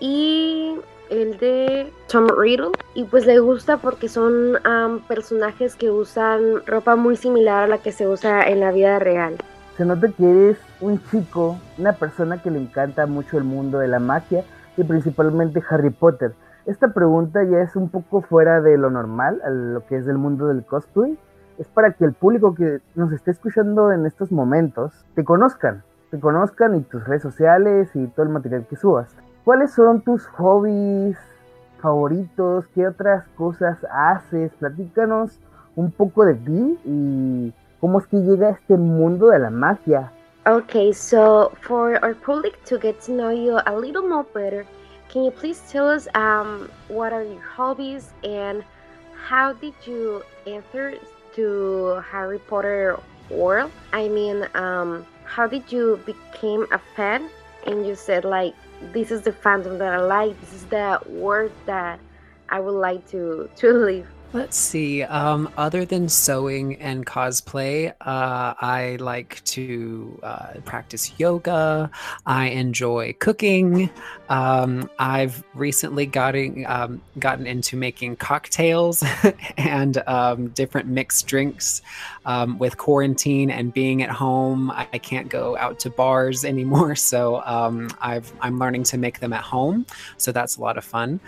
y 0.00 0.74
el 1.10 1.38
de 1.38 1.92
Tom 2.08 2.26
Riddle. 2.36 2.72
Y 2.94 3.04
pues 3.04 3.24
le 3.24 3.38
gusta 3.38 3.76
porque 3.76 4.08
son 4.08 4.56
um, 4.66 4.98
personajes 5.06 5.76
que 5.76 5.92
usan 5.92 6.66
ropa 6.66 6.96
muy 6.96 7.14
similar 7.14 7.62
a 7.62 7.66
la 7.68 7.78
que 7.78 7.92
se 7.92 8.08
usa 8.08 8.42
en 8.48 8.58
la 8.58 8.72
vida 8.72 8.98
real. 8.98 9.36
Se 9.76 9.84
nota 9.84 10.08
que 10.08 10.28
eres 10.28 10.58
un 10.80 11.00
chico, 11.08 11.56
una 11.78 11.92
persona 11.92 12.42
que 12.42 12.50
le 12.50 12.58
encanta 12.58 13.06
mucho 13.06 13.38
el 13.38 13.44
mundo 13.44 13.78
de 13.78 13.86
la 13.86 14.00
magia 14.00 14.44
y 14.76 14.82
principalmente 14.82 15.62
Harry 15.70 15.90
Potter. 15.90 16.34
Esta 16.66 16.88
pregunta 16.88 17.42
ya 17.44 17.62
es 17.62 17.74
un 17.76 17.88
poco 17.88 18.20
fuera 18.20 18.60
de 18.60 18.76
lo 18.76 18.90
normal, 18.90 19.40
a 19.44 19.50
lo 19.50 19.86
que 19.86 19.96
es 19.96 20.06
del 20.06 20.18
mundo 20.18 20.46
del 20.48 20.64
cosplay. 20.64 21.18
Es 21.58 21.68
para 21.68 21.92
que 21.92 22.04
el 22.04 22.12
público 22.12 22.54
que 22.54 22.80
nos 22.94 23.12
esté 23.12 23.30
escuchando 23.30 23.92
en 23.92 24.06
estos 24.06 24.30
momentos 24.32 24.92
te 25.14 25.24
conozcan, 25.24 25.82
te 26.10 26.18
conozcan 26.18 26.76
y 26.76 26.80
tus 26.82 27.06
redes 27.06 27.22
sociales 27.22 27.90
y 27.94 28.06
todo 28.08 28.24
el 28.24 28.32
material 28.32 28.66
que 28.68 28.76
subas. 28.76 29.14
¿Cuáles 29.44 29.72
son 29.72 30.02
tus 30.02 30.26
hobbies 30.26 31.18
favoritos? 31.80 32.66
¿Qué 32.74 32.86
otras 32.86 33.26
cosas 33.36 33.78
haces? 33.90 34.52
Platícanos 34.58 35.38
un 35.76 35.90
poco 35.90 36.24
de 36.24 36.34
ti 36.34 36.78
y 36.84 37.54
cómo 37.80 37.98
es 37.98 38.06
que 38.06 38.18
llega 38.18 38.48
a 38.48 38.50
este 38.50 38.76
mundo 38.76 39.28
de 39.28 39.38
la 39.38 39.50
magia. 39.50 40.12
Okay, 40.46 40.92
so 40.92 41.52
for 41.60 41.98
our 42.02 42.14
public 42.14 42.62
to 42.64 42.78
get 42.78 42.98
to 43.06 43.12
know 43.12 43.30
you 43.30 43.58
a 43.66 43.76
little 43.76 44.02
more 44.02 44.24
better, 44.34 44.64
can 45.10 45.24
you 45.24 45.30
please 45.32 45.60
tell 45.68 45.88
us 45.88 46.06
um, 46.14 46.70
what 46.86 47.12
are 47.12 47.24
your 47.24 47.40
hobbies 47.40 48.12
and 48.22 48.64
how 49.16 49.52
did 49.52 49.74
you 49.84 50.22
enter 50.46 50.94
to 51.34 52.02
Harry 52.08 52.38
Potter 52.38 52.98
world? 53.28 53.72
I 53.92 54.08
mean, 54.08 54.46
um, 54.54 55.04
how 55.24 55.48
did 55.48 55.70
you 55.72 56.00
become 56.06 56.68
a 56.72 56.80
fan 56.94 57.28
and 57.66 57.84
you 57.84 57.96
said 57.96 58.24
like 58.24 58.54
this 58.92 59.10
is 59.10 59.22
the 59.22 59.32
fandom 59.32 59.78
that 59.78 59.92
I 59.92 60.00
like, 60.00 60.40
this 60.40 60.52
is 60.52 60.64
the 60.66 61.00
world 61.06 61.52
that 61.66 61.98
I 62.48 62.60
would 62.60 62.78
like 62.78 63.08
to 63.10 63.50
to 63.56 63.72
live? 63.90 64.06
Let's 64.32 64.56
see. 64.56 65.02
Um, 65.02 65.52
other 65.56 65.84
than 65.84 66.08
sewing 66.08 66.76
and 66.76 67.04
cosplay, 67.04 67.90
uh, 68.00 68.54
I 68.60 68.96
like 69.00 69.42
to 69.46 70.20
uh, 70.22 70.52
practice 70.64 71.18
yoga. 71.18 71.90
I 72.26 72.46
enjoy 72.46 73.16
cooking. 73.18 73.90
Um, 74.28 74.88
I've 75.00 75.42
recently 75.52 76.06
gotten 76.06 76.64
um, 76.66 77.02
gotten 77.18 77.44
into 77.44 77.76
making 77.76 78.16
cocktails 78.16 79.02
and 79.56 80.00
um, 80.06 80.50
different 80.50 80.86
mixed 80.86 81.26
drinks. 81.26 81.82
Um, 82.24 82.56
with 82.58 82.76
quarantine 82.78 83.50
and 83.50 83.74
being 83.74 84.00
at 84.00 84.10
home, 84.10 84.70
I 84.70 84.98
can't 84.98 85.28
go 85.28 85.56
out 85.56 85.80
to 85.80 85.90
bars 85.90 86.44
anymore, 86.44 86.94
so 86.94 87.42
um, 87.46 87.88
I've 88.00 88.32
I'm 88.40 88.60
learning 88.60 88.84
to 88.84 88.98
make 88.98 89.18
them 89.18 89.32
at 89.32 89.42
home. 89.42 89.86
So 90.18 90.30
that's 90.30 90.56
a 90.56 90.60
lot 90.60 90.78
of 90.78 90.84
fun. 90.84 91.18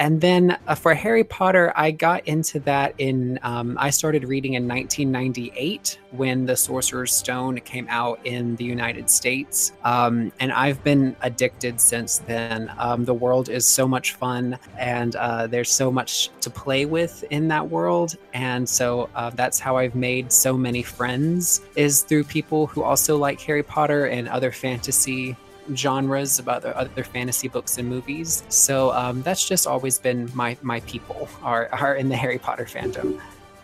And 0.00 0.18
then 0.18 0.56
uh, 0.66 0.74
for 0.74 0.94
Harry 0.94 1.24
Potter, 1.24 1.74
I 1.76 1.90
got 1.90 2.26
into 2.26 2.58
that 2.60 2.94
in, 2.96 3.38
um, 3.42 3.76
I 3.78 3.90
started 3.90 4.24
reading 4.24 4.54
in 4.54 4.66
1998 4.66 5.98
when 6.12 6.46
The 6.46 6.56
Sorcerer's 6.56 7.12
Stone 7.12 7.60
came 7.60 7.86
out 7.90 8.18
in 8.24 8.56
the 8.56 8.64
United 8.64 9.10
States. 9.10 9.74
Um, 9.84 10.32
and 10.40 10.52
I've 10.52 10.82
been 10.82 11.14
addicted 11.20 11.78
since 11.78 12.16
then. 12.20 12.72
Um, 12.78 13.04
the 13.04 13.12
world 13.12 13.50
is 13.50 13.66
so 13.66 13.86
much 13.86 14.14
fun 14.14 14.58
and 14.78 15.16
uh, 15.16 15.46
there's 15.46 15.70
so 15.70 15.92
much 15.92 16.30
to 16.40 16.48
play 16.48 16.86
with 16.86 17.22
in 17.28 17.48
that 17.48 17.68
world. 17.68 18.16
And 18.32 18.66
so 18.66 19.10
uh, 19.14 19.28
that's 19.28 19.58
how 19.58 19.76
I've 19.76 19.94
made 19.94 20.32
so 20.32 20.56
many 20.56 20.82
friends, 20.82 21.60
is 21.76 22.04
through 22.04 22.24
people 22.24 22.66
who 22.66 22.82
also 22.82 23.18
like 23.18 23.38
Harry 23.42 23.62
Potter 23.62 24.06
and 24.06 24.30
other 24.30 24.50
fantasy 24.50 25.36
genres 25.76 26.38
of 26.38 26.48
other 26.48 26.76
other 26.76 27.04
fantasy 27.04 27.48
books 27.48 27.78
and 27.78 27.88
movies. 27.88 28.42
So 28.48 28.92
um, 28.92 29.22
that's 29.22 29.48
just 29.48 29.66
always 29.66 29.98
been 29.98 30.30
my 30.34 30.56
my 30.62 30.80
people 30.80 31.28
are 31.42 31.68
are 31.72 31.94
in 31.94 32.08
the 32.08 32.16
Harry 32.16 32.38
Potter 32.38 32.66
fandom. 32.66 33.18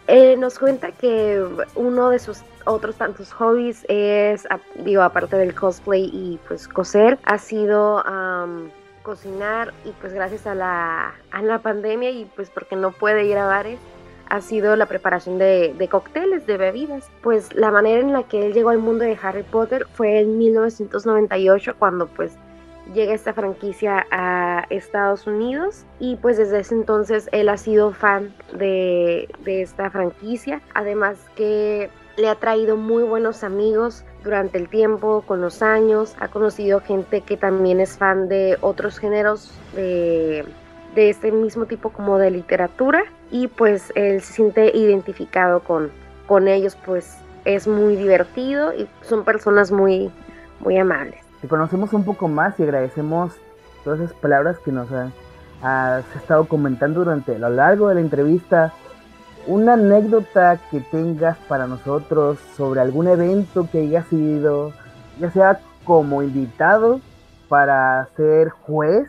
Eh, 0.09 0.37
nos 0.37 0.59
cuenta 0.59 0.93
que 0.93 1.45
uno 1.75 2.11
de 2.11 2.21
sus 2.21 2.43
otros 2.65 2.97
tantos 2.97 3.33
hobbies 3.33 3.85
es, 3.89 4.47
digo, 4.85 5.03
aparte 5.03 5.37
del 5.37 5.53
cosplay 5.53 6.11
y 6.13 6.39
pues 6.47 6.69
coser, 6.69 7.19
ha 7.25 7.39
sido 7.39 8.05
um, 8.05 8.71
cocinar 9.03 9.73
y 9.85 9.91
pues 10.01 10.13
gracias 10.13 10.47
a 10.47 10.55
la, 10.55 11.15
a 11.33 11.43
la 11.43 11.59
pandemia 11.59 12.11
y 12.11 12.25
pues 12.37 12.51
porque 12.51 12.77
no 12.77 12.93
puede 12.93 13.25
ir 13.25 13.37
a 13.37 13.47
bares, 13.47 13.81
ha 14.29 14.41
sido 14.41 14.77
la 14.77 14.87
preparación 14.87 15.39
de, 15.39 15.89
cócteles, 15.91 16.47
de 16.47 16.57
bebidas. 16.57 17.11
Pues 17.23 17.55
la 17.55 17.71
manera 17.71 18.01
en 18.01 18.13
la 18.13 18.25
que 18.25 18.47
él 18.47 18.53
llegó 18.53 18.71
al 18.71 18.79
mundo 18.79 19.05
de 19.05 19.19
Harry 19.23 19.43
Potter 19.43 19.87
fue 19.93 20.21
en 20.21 20.39
1998 20.39 21.75
cuando 21.79 22.07
pues 22.07 22.37
llega 22.95 23.15
esta 23.15 23.33
franquicia 23.33 24.07
a 24.11 24.67
Estados 24.71 25.27
Unidos 25.27 25.85
y 25.99 26.17
pues 26.17 26.37
desde 26.37 26.61
ese 26.61 26.75
entonces 26.75 27.29
él 27.33 27.49
ha 27.49 27.57
sido 27.57 27.93
fan 27.93 28.35
de, 28.53 29.29
de 29.45 29.63
esta 29.63 29.91
franquicia. 29.91 30.61
Además 30.75 31.19
que 31.35 31.91
le 32.17 32.29
ha 32.29 32.35
traído 32.37 32.77
muy 32.77 33.03
buenos 33.03 33.45
amigos 33.45 34.05
durante 34.25 34.59
el 34.59 34.69
tiempo, 34.69 35.23
con 35.27 35.41
los 35.41 35.63
años. 35.63 36.17
Ha 36.21 36.29
conocido 36.29 36.81
gente 36.81 37.21
que 37.21 37.37
también 37.37 37.81
es 37.81 37.99
fan 37.99 38.29
de 38.29 38.57
otros 38.61 38.99
géneros 38.99 39.53
de 39.75 40.45
de 40.97 41.11
este 41.11 41.31
mismo 41.31 41.67
tipo 41.67 41.91
como 41.91 42.19
de 42.19 42.33
literatura 42.33 43.05
y 43.31 43.49
pues 43.49 43.93
él 43.95 44.21
se 44.21 44.33
siente 44.35 44.77
identificado 44.77 45.61
con, 45.61 45.91
con 46.27 46.49
ellos, 46.49 46.77
pues 46.85 47.17
es 47.45 47.67
muy 47.67 47.97
divertido 47.97 48.75
y 48.75 48.89
son 49.03 49.25
personas 49.25 49.71
muy, 49.71 50.11
muy 50.61 50.77
amables. 50.79 51.21
Te 51.41 51.49
conocemos 51.49 51.93
un 51.93 52.05
poco 52.05 52.29
más 52.29 52.59
y 52.59 52.65
agradecemos 52.65 53.33
todas 53.85 54.01
esas 54.01 54.15
palabras 54.15 54.59
que 54.59 54.73
nos 54.73 54.89
has 55.63 56.05
estado 56.17 56.47
comentando 56.47 57.05
durante 57.05 57.39
lo 57.39 57.49
largo 57.51 57.89
de 57.89 57.97
la 57.97 58.01
entrevista. 58.01 58.73
Una 59.47 59.75
anécdota 59.75 60.59
que 60.71 60.81
tengas 60.81 61.37
para 61.49 61.69
nosotros 61.69 62.39
sobre 62.57 62.81
algún 62.81 63.07
evento 63.07 63.69
que 63.71 63.79
hayas 63.79 64.13
ido, 64.13 64.73
ya 65.21 65.31
sea 65.31 65.61
como 65.85 66.23
invitado 66.23 67.01
para 67.49 68.09
ser 68.17 68.49
juez 68.49 69.09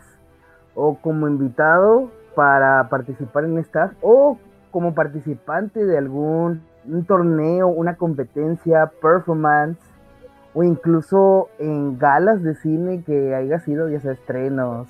o 0.76 0.96
como 0.96 1.26
invitado 1.26 2.12
para 2.38 2.88
participar 2.88 3.46
en 3.46 3.58
estas 3.58 3.90
o 4.00 4.38
como 4.70 4.94
participante 4.94 5.84
de 5.84 5.98
algún 5.98 6.62
un 6.84 7.04
torneo, 7.04 7.66
una 7.66 7.96
competencia, 7.96 8.92
performance 9.02 9.80
o 10.54 10.62
incluso 10.62 11.48
en 11.58 11.98
galas 11.98 12.40
de 12.44 12.54
cine 12.54 13.02
que 13.04 13.34
haya 13.34 13.58
sido 13.58 13.88
ya 13.88 13.98
sea 13.98 14.12
estrenos, 14.12 14.86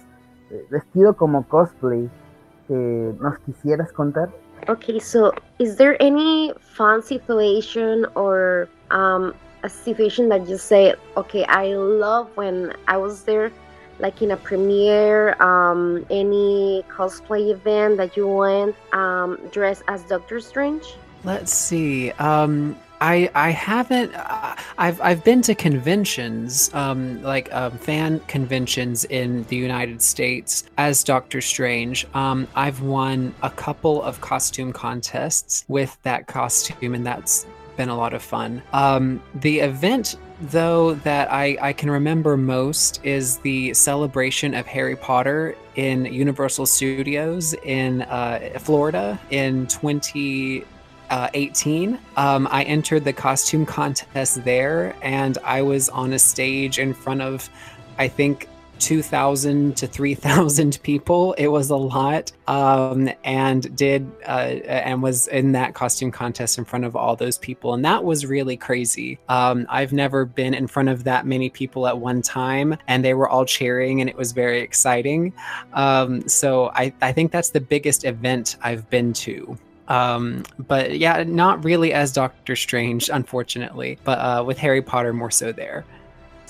eh, 0.51 0.63
vestido 0.69 1.17
como 1.17 1.49
cosplay 1.49 2.11
que 2.67 3.15
nos 3.19 3.39
quisieras 3.39 3.95
contar. 3.95 4.29
Okay, 4.69 5.01
so 5.01 5.33
is 5.59 5.77
there 5.77 5.97
any 6.01 6.53
fun 6.77 7.01
situation 7.01 8.05
or 8.15 8.69
um, 8.91 9.33
a 9.63 9.71
situation 9.71 10.29
that 10.29 10.47
you 10.47 10.59
say, 10.59 10.95
okay, 11.17 11.47
I 11.49 11.73
love 11.73 12.29
when 12.37 12.75
I 12.87 12.99
was 12.99 13.25
there 13.25 13.51
like 13.99 14.23
in 14.23 14.31
a 14.31 14.37
premiere, 14.37 15.41
um, 15.43 16.05
any 16.11 16.85
cosplay 16.89 17.51
event 17.51 17.97
that 17.97 18.17
you 18.17 18.27
went 18.29 18.77
um, 18.93 19.39
dressed 19.51 19.83
as 19.89 20.03
Doctor 20.05 20.41
Strange? 20.41 20.95
Let's 21.25 21.53
see. 21.53 22.13
Um, 22.13 22.79
I 23.01 23.31
I 23.35 23.51
haven't. 23.51 24.15
Uh, 24.15 24.57
I've 24.77 25.01
I've 25.01 25.25
been 25.25 25.43
to 25.43 25.55
conventions, 25.55 26.73
um, 26.75 27.23
like 27.23 27.53
um, 27.55 27.73
fan 27.73 28.21
conventions 28.21 29.05
in 29.05 29.45
the 29.45 29.57
United 29.57 30.03
States 30.03 30.65
as 30.79 31.05
Doctor 31.05 31.41
Strange. 31.41 32.07
Um, 32.15 32.49
I've 32.55 32.83
won 32.83 33.35
a 33.43 33.51
couple 33.51 34.03
of 34.03 34.21
costume 34.21 34.73
contests 34.73 35.65
with 35.69 35.97
that 36.03 36.27
costume, 36.27 36.95
and 36.95 37.07
that's 37.07 37.47
been 37.77 37.89
a 37.89 37.97
lot 37.97 38.15
of 38.15 38.23
fun. 38.23 38.63
Um, 38.73 39.23
the 39.37 39.61
event, 39.61 40.17
though, 40.41 40.95
that 40.95 41.33
I, 41.33 41.57
I 41.61 41.73
can 41.73 41.91
remember 41.91 42.37
most 42.37 43.01
is 43.05 43.39
the 43.39 43.75
celebration 43.75 44.55
of 44.55 44.67
Harry 44.67 44.97
Potter 44.97 45.57
in 45.77 46.05
Universal 46.07 46.67
Studios 46.67 47.55
in 47.65 48.03
uh, 48.03 48.59
Florida 48.59 49.19
in 49.31 49.67
2018. 49.67 50.65
Uh, 51.95 51.99
um, 52.21 52.49
I 52.51 52.63
entered 52.65 53.05
the 53.05 53.13
costume 53.13 53.67
contest 53.67 54.45
there, 54.45 54.95
and 55.03 55.39
I 55.45 55.63
was 55.63 55.89
on 55.89 56.13
a 56.13 56.19
stage 56.19 56.79
in 56.79 56.95
front 56.95 57.23
of, 57.23 57.49
I 57.99 58.09
think, 58.09 58.49
2,000 58.79 59.77
to 59.77 59.87
3,000 59.87 60.81
people. 60.83 61.33
It 61.35 61.49
was 61.49 61.71
a 61.71 61.77
lot. 61.77 62.33
Um, 62.47 63.11
and 63.25 63.77
did, 63.77 64.11
uh, 64.27 64.61
and 64.67 65.03
was 65.03 65.27
in 65.29 65.53
that 65.53 65.75
costume 65.75 66.11
contest 66.11 66.59
in 66.59 66.65
front 66.65 66.85
of 66.85 66.97
all 66.97 67.17
those 67.17 67.39
people. 67.39 67.75
And 67.75 67.85
that 67.85 68.05
was 68.05 68.25
really 68.27 68.57
crazy. 68.57 69.19
Um, 69.29 69.67
I've 69.69 69.93
never 69.93 70.25
been 70.25 70.55
in 70.55 70.67
front 70.67 70.89
of 70.89 71.05
that 71.05 71.27
many 71.27 71.51
people 71.51 71.87
at 71.87 71.99
one 71.99 72.23
time, 72.23 72.77
and 72.87 73.05
they 73.05 73.15
were 73.15 73.29
all 73.29 73.45
cheering, 73.45 74.01
and 74.01 74.09
it 74.09 74.17
was 74.17 74.33
very 74.33 74.61
exciting. 74.61 75.33
Um, 75.75 76.27
so 76.29 76.71
I, 76.75 76.93
I 77.03 77.13
think 77.13 77.33
that's 77.33 77.51
the 77.51 77.61
biggest 77.61 78.05
event 78.05 78.57
I've 78.63 78.89
been 78.91 79.13
to. 79.15 79.59
Um, 79.89 80.45
but 80.59 80.99
yeah, 80.99 81.25
not 81.27 81.65
really 81.65 81.93
as 81.93 82.13
Doctor 82.13 82.55
Strange, 82.55 83.09
unfortunately, 83.09 83.99
but 84.05 84.19
uh, 84.19 84.45
with 84.45 84.59
Harry 84.59 84.83
Potter 84.83 85.13
more 85.13 85.31
so 85.31 85.51
there. 85.51 85.85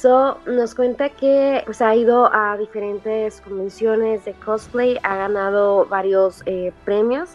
So, 0.01 0.39
nos 0.47 0.77
cuenta 0.77 1.09
que 1.09 1.61
pues, 1.67 1.83
ha 1.83 1.93
ido 1.97 2.33
a 2.33 2.57
diferentes 2.57 3.41
convenciones 3.41 4.25
de 4.25 4.33
cosplay, 4.33 4.97
ha 5.03 5.17
ganado 5.17 5.87
varios 5.87 6.41
eh, 6.47 6.73
premios, 6.85 7.31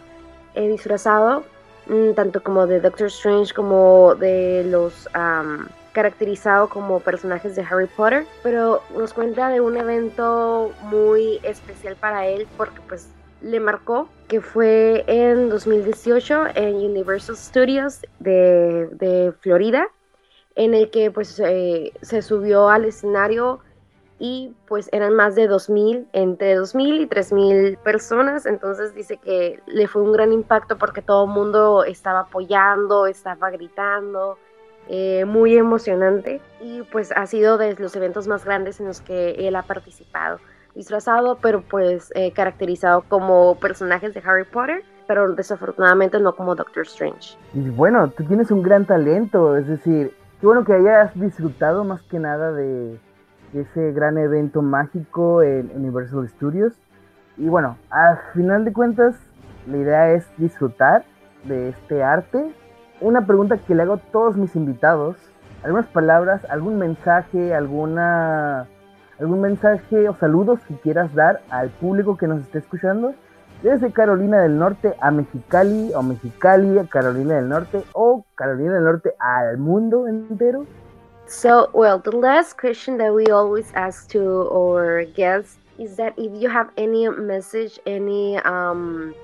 he 0.55 0.69
disfrazado 0.69 1.43
mm, 1.87 2.13
tanto 2.13 2.41
como 2.41 2.65
de 2.65 2.79
Doctor 2.79 3.07
Strange 3.07 3.53
como 3.53 4.15
de 4.15 4.63
los 4.63 5.09
caracterizado 5.91 6.69
como 6.69 7.01
personajes 7.01 7.57
de 7.57 7.63
Harry 7.63 7.85
Potter, 7.85 8.25
pero 8.43 8.81
nos 8.97 9.13
cuenta 9.13 9.49
de 9.49 9.59
un 9.59 9.75
evento 9.75 10.71
muy 10.83 11.41
especial 11.43 11.97
para 11.97 12.27
él 12.27 12.47
porque 12.55 12.79
pues 12.87 13.09
le 13.41 13.59
marcó 13.59 14.07
que 14.29 14.39
fue 14.39 15.03
en 15.07 15.49
2018 15.49 16.45
en 16.55 16.75
Universal 16.75 17.35
Studios 17.35 17.99
de 18.19 19.33
Florida 19.41 19.85
en 20.55 20.73
el 20.73 20.91
que 20.91 21.11
pues 21.11 21.29
se 21.29 22.21
subió 22.21 22.69
al 22.69 22.85
escenario 22.85 23.59
y 24.19 24.55
pues 24.67 24.87
eran 24.93 25.15
más 25.15 25.35
de 25.35 25.49
2.000, 25.49 26.05
entre 26.13 26.57
2.000 26.57 27.01
y 27.01 27.07
3.000 27.07 27.77
personas, 27.79 28.45
entonces 28.45 28.95
dice 28.95 29.17
que 29.17 29.59
le 29.65 29.87
fue 29.87 30.01
un 30.01 30.13
gran 30.13 30.31
impacto 30.31 30.77
porque 30.77 31.01
todo 31.01 31.25
el 31.25 31.31
mundo 31.31 31.83
estaba 31.83 32.21
apoyando, 32.21 33.07
estaba 33.07 33.49
gritando, 33.49 34.37
eh, 34.87 35.25
muy 35.25 35.57
emocionante 35.57 36.41
y 36.61 36.83
pues 36.83 37.11
ha 37.13 37.25
sido 37.25 37.57
de 37.57 37.75
los 37.75 37.95
eventos 37.95 38.27
más 38.27 38.45
grandes 38.45 38.79
en 38.79 38.87
los 38.87 39.01
que 39.01 39.31
él 39.47 39.55
ha 39.55 39.63
participado. 39.63 40.39
disfrazado, 40.75 41.37
pero 41.39 41.61
pues 41.61 42.11
eh, 42.15 42.31
caracterizado 42.31 43.03
como 43.07 43.55
personajes 43.59 44.13
de 44.13 44.23
Harry 44.25 44.43
Potter, 44.43 44.83
pero 45.07 45.31
desafortunadamente 45.33 46.19
no 46.19 46.35
como 46.35 46.55
Doctor 46.55 46.83
Strange. 46.83 47.37
Y 47.53 47.69
bueno, 47.69 48.09
tú 48.09 48.23
tienes 48.23 48.49
un 48.49 48.63
gran 48.63 48.85
talento, 48.85 49.55
es 49.55 49.67
decir, 49.67 50.13
qué 50.43 50.47
bueno 50.47 50.65
que 50.65 50.73
hayas 50.73 51.17
disfrutado 51.17 51.85
más 51.85 52.01
que 52.01 52.19
nada 52.19 52.51
de, 52.51 52.99
ese 53.53 53.93
gran 53.93 54.17
evento 54.17 54.61
mágico 54.61 55.41
en 55.41 55.71
Universal 55.73 56.27
Studios. 56.27 56.73
Y 57.37 57.47
bueno, 57.47 57.77
al 57.89 58.17
final 58.33 58.65
de 58.65 58.73
cuentas, 58.73 59.15
la 59.67 59.77
idea 59.77 60.11
es 60.11 60.27
disfrutar 60.37 61.05
de 61.45 61.69
este 61.69 62.03
arte. 62.03 62.53
Una 62.99 63.25
pregunta 63.25 63.55
que 63.55 63.73
le 63.73 63.83
hago 63.83 63.93
a 63.93 64.11
todos 64.11 64.35
mis 64.35 64.53
invitados, 64.57 65.15
algunas 65.63 65.87
palabras, 65.87 66.43
algún 66.49 66.77
mensaje, 66.77 67.55
alguna 67.55 68.67
algún 69.21 69.39
mensaje 69.39 70.09
o 70.09 70.15
saludos 70.15 70.59
que 70.67 70.75
quieras 70.75 71.15
dar 71.15 71.39
al 71.51 71.69
público 71.69 72.17
que 72.17 72.27
nos 72.27 72.41
esté 72.41 72.57
escuchando 72.57 73.15
desde 73.63 73.91
Carolina 73.91 74.41
del 74.41 74.59
Norte 74.59 74.93
a 74.99 75.09
Mexicali 75.09 75.91
o 75.95 76.03
Mexicali 76.03 76.77
a 76.77 76.85
Carolina 76.85 77.35
del 77.35 77.47
Norte 77.47 77.83
o 77.93 78.25
Carolina 78.35 78.73
del 78.73 78.83
Norte 78.83 79.15
al 79.19 79.57
mundo 79.57 80.05
entero. 80.05 80.67
So, 81.25 81.69
well, 81.73 81.99
the 81.99 82.11
last 82.11 82.57
question 82.59 82.97
that 82.97 83.13
we 83.13 83.27
always 83.27 83.71
ask 83.73 84.09
to 84.09 84.49
our 84.51 85.05
guests 85.15 85.57
is 85.79 85.95
that 85.95 86.13
if 86.17 86.31
you 86.39 86.49
have 86.49 86.69
any 86.77 87.07
message, 87.07 87.79
any 87.87 88.37
um, 88.39 89.15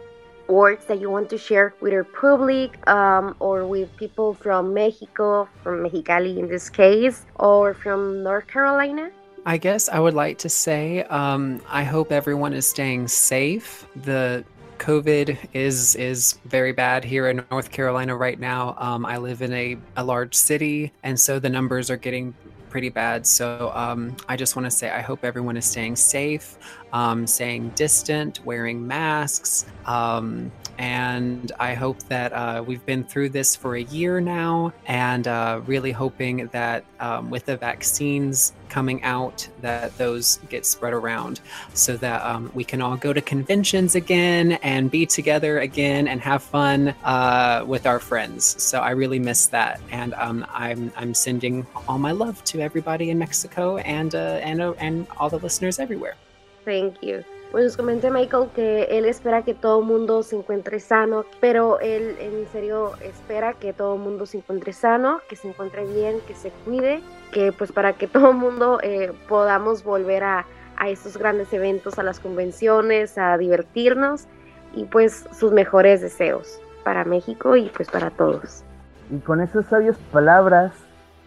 words 0.47 0.86
that 0.86 0.99
you 0.99 1.10
want 1.10 1.30
to 1.30 1.38
share 1.38 1.73
with 1.82 1.93
our 1.93 2.06
public 2.06 2.80
um, 2.88 3.36
or 3.39 3.67
with 3.67 3.95
people 3.97 4.34
from 4.34 4.73
Mexico, 4.73 5.47
from 5.62 5.84
Mexicali 5.84 6.38
in 6.38 6.47
this 6.47 6.69
case, 6.69 7.25
or 7.36 7.73
from 7.73 8.23
North 8.23 8.47
Carolina? 8.47 9.12
I 9.45 9.58
guess 9.58 9.89
I 9.89 9.99
would 9.99 10.13
like 10.13 10.38
to 10.39 10.49
say 10.49 11.04
um, 11.04 11.62
I 11.67 11.84
hope 11.84 12.12
everyone 12.12 12.54
is 12.54 12.67
staying 12.67 13.08
safe. 13.08 13.86
The 13.95 14.43
COVID 14.80 15.38
is 15.54 15.95
is 15.95 16.39
very 16.45 16.71
bad 16.71 17.04
here 17.04 17.30
in 17.30 17.43
North 17.52 17.71
Carolina 17.71 18.15
right 18.15 18.39
now. 18.39 18.75
Um, 18.78 19.06
I 19.06 19.17
live 19.17 19.41
in 19.41 19.54
a, 19.54 19.78
a 19.97 20.04
large 20.04 20.36
city, 20.36 20.91
and 21.04 21.19
so 21.19 21.39
the 21.39 21.49
numbers 21.49 21.89
are 21.89 21.97
getting 21.97 22.34
pretty 22.69 22.89
bad. 22.89 23.25
So 23.25 23.71
um, 23.73 24.15
I 24.28 24.36
just 24.36 24.56
want 24.56 24.65
to 24.65 24.71
say 24.71 24.89
I 24.89 25.02
hope 25.02 25.25
everyone 25.25 25.58
is 25.58 25.65
staying 25.65 25.95
safe, 25.95 26.58
um, 26.93 27.28
staying 27.28 27.69
distant, 27.69 28.45
wearing 28.45 28.86
masks. 28.86 29.65
Um, 29.86 30.52
and 30.80 31.52
I 31.60 31.73
hope 31.73 32.02
that 32.04 32.32
uh, 32.32 32.63
we've 32.65 32.86
been 32.86 33.04
through 33.04 33.30
this 33.30 33.54
for 33.54 33.75
a 33.75 33.82
year 33.82 34.21
now, 34.21 34.71
and 34.86 35.28
uh, 35.28 35.60
really 35.65 35.91
hoping 35.91 36.47
that 36.54 36.86
um, 37.02 37.30
with 37.30 37.45
the 37.45 37.58
vaccines 37.58 38.54
coming 38.69 39.04
out, 39.04 39.45
that 39.60 39.97
those 39.97 40.38
get 40.47 40.65
spread 40.65 40.93
around, 40.93 41.41
so 41.73 41.97
that 41.97 42.23
um, 42.23 42.49
we 42.54 42.63
can 42.63 42.82
all 42.82 42.95
go 42.95 43.12
to 43.12 43.19
conventions 43.19 43.95
again 43.95 44.54
and 44.63 44.89
be 44.89 45.06
together 45.06 45.60
again 45.60 46.08
and 46.08 46.21
have 46.21 46.41
fun 46.41 46.95
uh, 47.04 47.65
with 47.67 47.86
our 47.86 47.99
friends. 47.99 48.45
So 48.63 48.80
I 48.80 48.91
really 48.91 49.19
miss 49.19 49.47
that, 49.47 49.82
and 49.91 50.13
um, 50.13 50.45
I'm 50.49 50.93
I'm 50.95 51.13
sending 51.13 51.67
all 51.89 51.99
my 51.99 52.12
love 52.12 52.41
to 52.45 52.62
everybody 52.62 53.10
in 53.10 53.19
Mexico 53.19 53.78
and 53.80 54.15
uh, 54.15 54.39
and 54.41 54.62
uh, 54.62 54.73
and 54.78 55.08
all 55.17 55.30
the 55.30 55.39
listeners 55.39 55.78
everywhere. 55.78 56.15
Thank 56.65 56.99
you. 57.01 57.23
Pues 57.51 57.63
nos 57.63 57.77
comenté 57.77 58.11
Michael 58.11 58.49
que 58.53 58.83
él 58.91 59.05
espera 59.05 59.41
que 59.41 59.55
todo 59.55 59.81
mundo 59.81 60.21
se 60.21 60.35
encuentre 60.35 60.79
sano, 60.79 61.25
pero 61.39 61.79
él 61.79 62.15
en 62.19 62.47
serio 62.51 62.91
espera 63.01 63.53
que 63.53 63.73
todo 63.73 63.97
mundo 63.97 64.27
se 64.27 64.37
encuentre 64.37 64.71
sano, 64.71 65.19
que 65.27 65.35
se 65.35 65.49
encuentre 65.49 65.83
bien, 65.85 66.19
que 66.27 66.35
se 66.35 66.51
cuide, 66.63 67.01
que 67.31 67.51
pues 67.51 67.71
para 67.71 67.93
que 67.93 68.07
todo 68.07 68.33
mundo 68.33 68.79
eh, 68.83 69.11
podamos 69.27 69.83
volver 69.83 70.23
a, 70.23 70.45
a 70.77 70.89
estos 70.89 71.17
grandes 71.17 71.51
eventos, 71.51 71.97
a 71.97 72.03
las 72.03 72.19
convenciones, 72.19 73.17
a 73.17 73.35
divertirnos 73.39 74.27
y 74.75 74.85
pues 74.85 75.25
sus 75.31 75.51
mejores 75.51 76.01
deseos 76.01 76.61
para 76.83 77.03
México 77.03 77.55
y 77.55 77.69
pues 77.69 77.89
para 77.89 78.11
todos. 78.11 78.63
Y 79.09 79.17
con 79.21 79.41
esas 79.41 79.65
sabias 79.65 79.97
palabras 80.11 80.71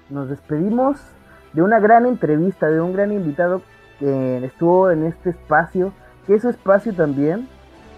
nos 0.08 0.28
despedimos 0.28 1.00
de 1.52 1.62
una 1.62 1.80
gran 1.80 2.06
entrevista, 2.06 2.68
de 2.68 2.80
un 2.80 2.92
gran 2.92 3.10
invitado 3.10 3.60
que 4.02 4.44
estuvo 4.44 4.90
en 4.90 5.04
este 5.04 5.30
espacio 5.30 5.92
que 6.26 6.34
es 6.34 6.42
su 6.42 6.48
espacio 6.48 6.92
también. 6.92 7.48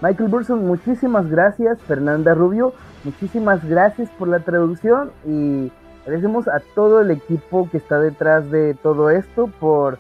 Michael 0.01 0.29
Burson, 0.29 0.67
muchísimas 0.67 1.31
gracias. 1.31 1.81
Fernanda 1.83 2.35
Rubio, 2.35 2.75
muchísimas 3.05 3.67
gracias 3.67 4.11
por 4.19 4.29
la 4.29 4.41
traducción 4.41 5.13
y 5.27 5.73
agradecemos 6.03 6.49
a 6.49 6.61
todo 6.75 7.01
el 7.01 7.11
equipo 7.11 7.69
que 7.71 7.79
está 7.79 7.99
detrás 7.99 8.51
de 8.51 8.75
todo 8.75 9.11
esto 9.11 9.47
por 9.47 9.99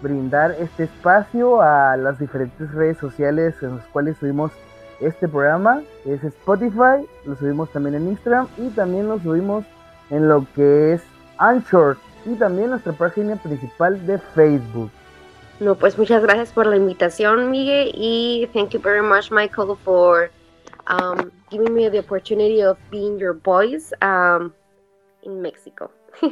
brindar 0.00 0.52
este 0.58 0.84
espacio 0.84 1.60
a 1.60 1.96
las 1.96 2.18
diferentes 2.18 2.72
redes 2.72 2.98
sociales 2.98 3.54
en 3.62 3.76
las 3.76 3.86
cuales 3.88 4.16
subimos 4.16 4.52
este 5.00 5.28
programa. 5.28 5.82
Es 6.06 6.24
Spotify, 6.24 7.06
lo 7.26 7.36
subimos 7.36 7.70
también 7.70 7.96
en 7.96 8.08
Instagram 8.08 8.48
y 8.56 8.68
también 8.70 9.08
lo 9.08 9.18
subimos 9.18 9.64
en 10.10 10.28
lo 10.28 10.46
que 10.54 10.94
es 10.94 11.02
Anchor 11.38 11.98
y 12.24 12.34
también 12.36 12.70
nuestra 12.70 12.92
página 12.92 13.36
principal 13.36 14.06
de 14.06 14.18
Facebook. 14.18 14.90
No, 15.62 15.76
pues 15.76 15.96
muchas 15.96 16.24
gracias 16.24 16.50
por 16.50 16.66
la 16.66 16.74
invitación, 16.74 17.48
Miguel, 17.48 17.92
y 17.94 18.48
thank 18.52 18.70
you 18.70 18.80
very 18.80 19.00
much, 19.00 19.30
Michael, 19.30 19.76
for 19.84 20.28
um, 20.88 21.30
giving 21.52 21.72
me 21.72 21.88
the 21.88 22.00
opportunity 22.00 22.60
of 22.64 22.76
being 22.90 23.16
your 23.16 23.32
voice 23.32 23.92
um, 24.02 24.52
in 25.22 25.40
Mexico. 25.40 25.88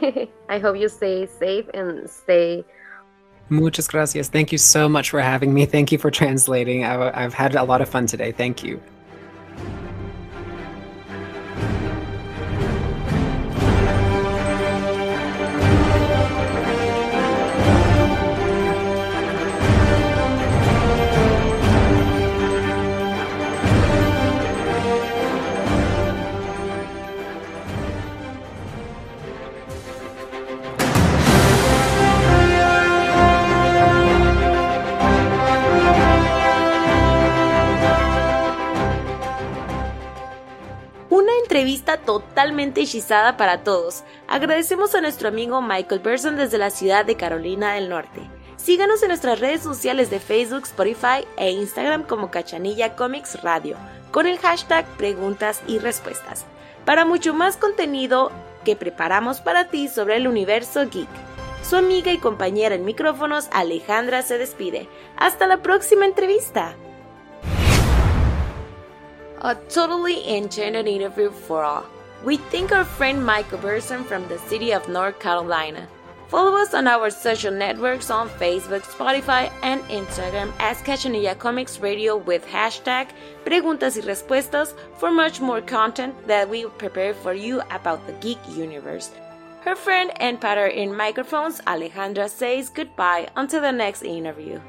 I 0.49 0.59
hope 0.59 0.77
you 0.77 0.89
stay 0.89 1.27
safe 1.27 1.67
and 1.75 2.11
stay. 2.11 2.65
Muchas 3.51 3.87
gracias. 3.87 4.29
Thank 4.29 4.51
you 4.51 4.59
so 4.59 4.89
much 4.89 5.11
for 5.11 5.21
having 5.21 5.55
me. 5.55 5.65
Thank 5.65 5.93
you 5.93 5.99
for 5.99 6.11
translating. 6.11 6.85
I've, 6.85 7.15
I've 7.15 7.35
had 7.35 7.55
a 7.55 7.63
lot 7.63 7.81
of 7.81 7.89
fun 7.89 8.07
today. 8.07 8.33
Thank 8.33 8.65
you. 8.65 8.81
Totalmente 41.99 42.81
hechizada 42.81 43.37
para 43.37 43.63
todos. 43.63 44.03
Agradecemos 44.29 44.95
a 44.95 45.01
nuestro 45.01 45.29
amigo 45.29 45.61
Michael 45.63 46.01
Berson 46.01 46.37
desde 46.37 46.59
la 46.59 46.71
ciudad 46.71 47.05
de 47.05 47.17
Carolina 47.17 47.75
del 47.75 47.89
Norte. 47.89 48.21
Síganos 48.57 49.03
en 49.03 49.09
nuestras 49.09 49.41
redes 49.41 49.63
sociales 49.63 50.11
de 50.11 50.21
Facebook, 50.21 50.65
Spotify 50.65 51.27
e 51.37 51.51
Instagram 51.51 52.03
como 52.03 52.31
Cachanilla 52.31 52.95
Comics 52.95 53.43
Radio, 53.43 53.77
con 54.11 54.27
el 54.27 54.39
hashtag 54.39 54.85
preguntas 54.97 55.63
y 55.67 55.79
respuestas, 55.79 56.45
para 56.85 57.05
mucho 57.05 57.33
más 57.33 57.57
contenido 57.57 58.31
que 58.65 58.77
preparamos 58.77 59.41
para 59.41 59.69
ti 59.69 59.89
sobre 59.89 60.17
el 60.17 60.29
universo 60.29 60.89
geek. 60.91 61.09
Su 61.63 61.77
amiga 61.77 62.13
y 62.13 62.19
compañera 62.19 62.75
en 62.75 62.85
micrófonos 62.85 63.49
Alejandra 63.53 64.23
se 64.23 64.39
despide. 64.39 64.89
Hasta 65.17 65.47
la 65.47 65.63
próxima 65.63 66.05
entrevista. 66.05 66.75
A 69.43 69.55
totally 69.55 70.37
enchanted 70.37 70.87
interview 70.87 71.31
for 71.31 71.65
all. 71.65 71.87
We 72.23 72.37
thank 72.37 72.73
our 72.73 72.85
friend 72.85 73.25
Michael 73.25 73.57
Burson 73.57 74.05
from 74.05 74.29
the 74.29 74.39
city 74.39 74.75
of 74.75 74.87
North 74.87 75.19
Carolina. 75.19 75.89
Follow 76.29 76.55
us 76.59 76.75
on 76.75 76.87
our 76.87 77.09
social 77.09 77.51
networks 77.51 78.11
on 78.11 78.29
Facebook, 78.29 78.83
Spotify, 78.83 79.51
and 79.63 79.81
Instagram 79.85 80.53
as 80.59 80.83
Cachanilla 80.83 81.39
Comics 81.39 81.81
Radio 81.81 82.19
with 82.19 82.47
hashtag 82.47 83.09
Preguntas 83.47 83.97
y 83.97 84.03
Respuestas 84.03 84.75
for 84.99 85.11
much 85.11 85.41
more 85.41 85.63
content 85.63 86.15
that 86.27 86.47
we 86.47 86.67
prepare 86.77 87.15
for 87.15 87.33
you 87.33 87.63
about 87.71 88.07
the 88.07 88.13
geek 88.21 88.39
universe. 88.55 89.11
Her 89.63 89.75
friend 89.75 90.13
and 90.21 90.39
partner 90.39 90.67
in 90.67 90.95
microphones, 90.95 91.63
Alejandra, 91.63 92.29
says 92.29 92.69
goodbye 92.69 93.29
until 93.37 93.63
the 93.63 93.73
next 93.73 94.03
interview. 94.03 94.61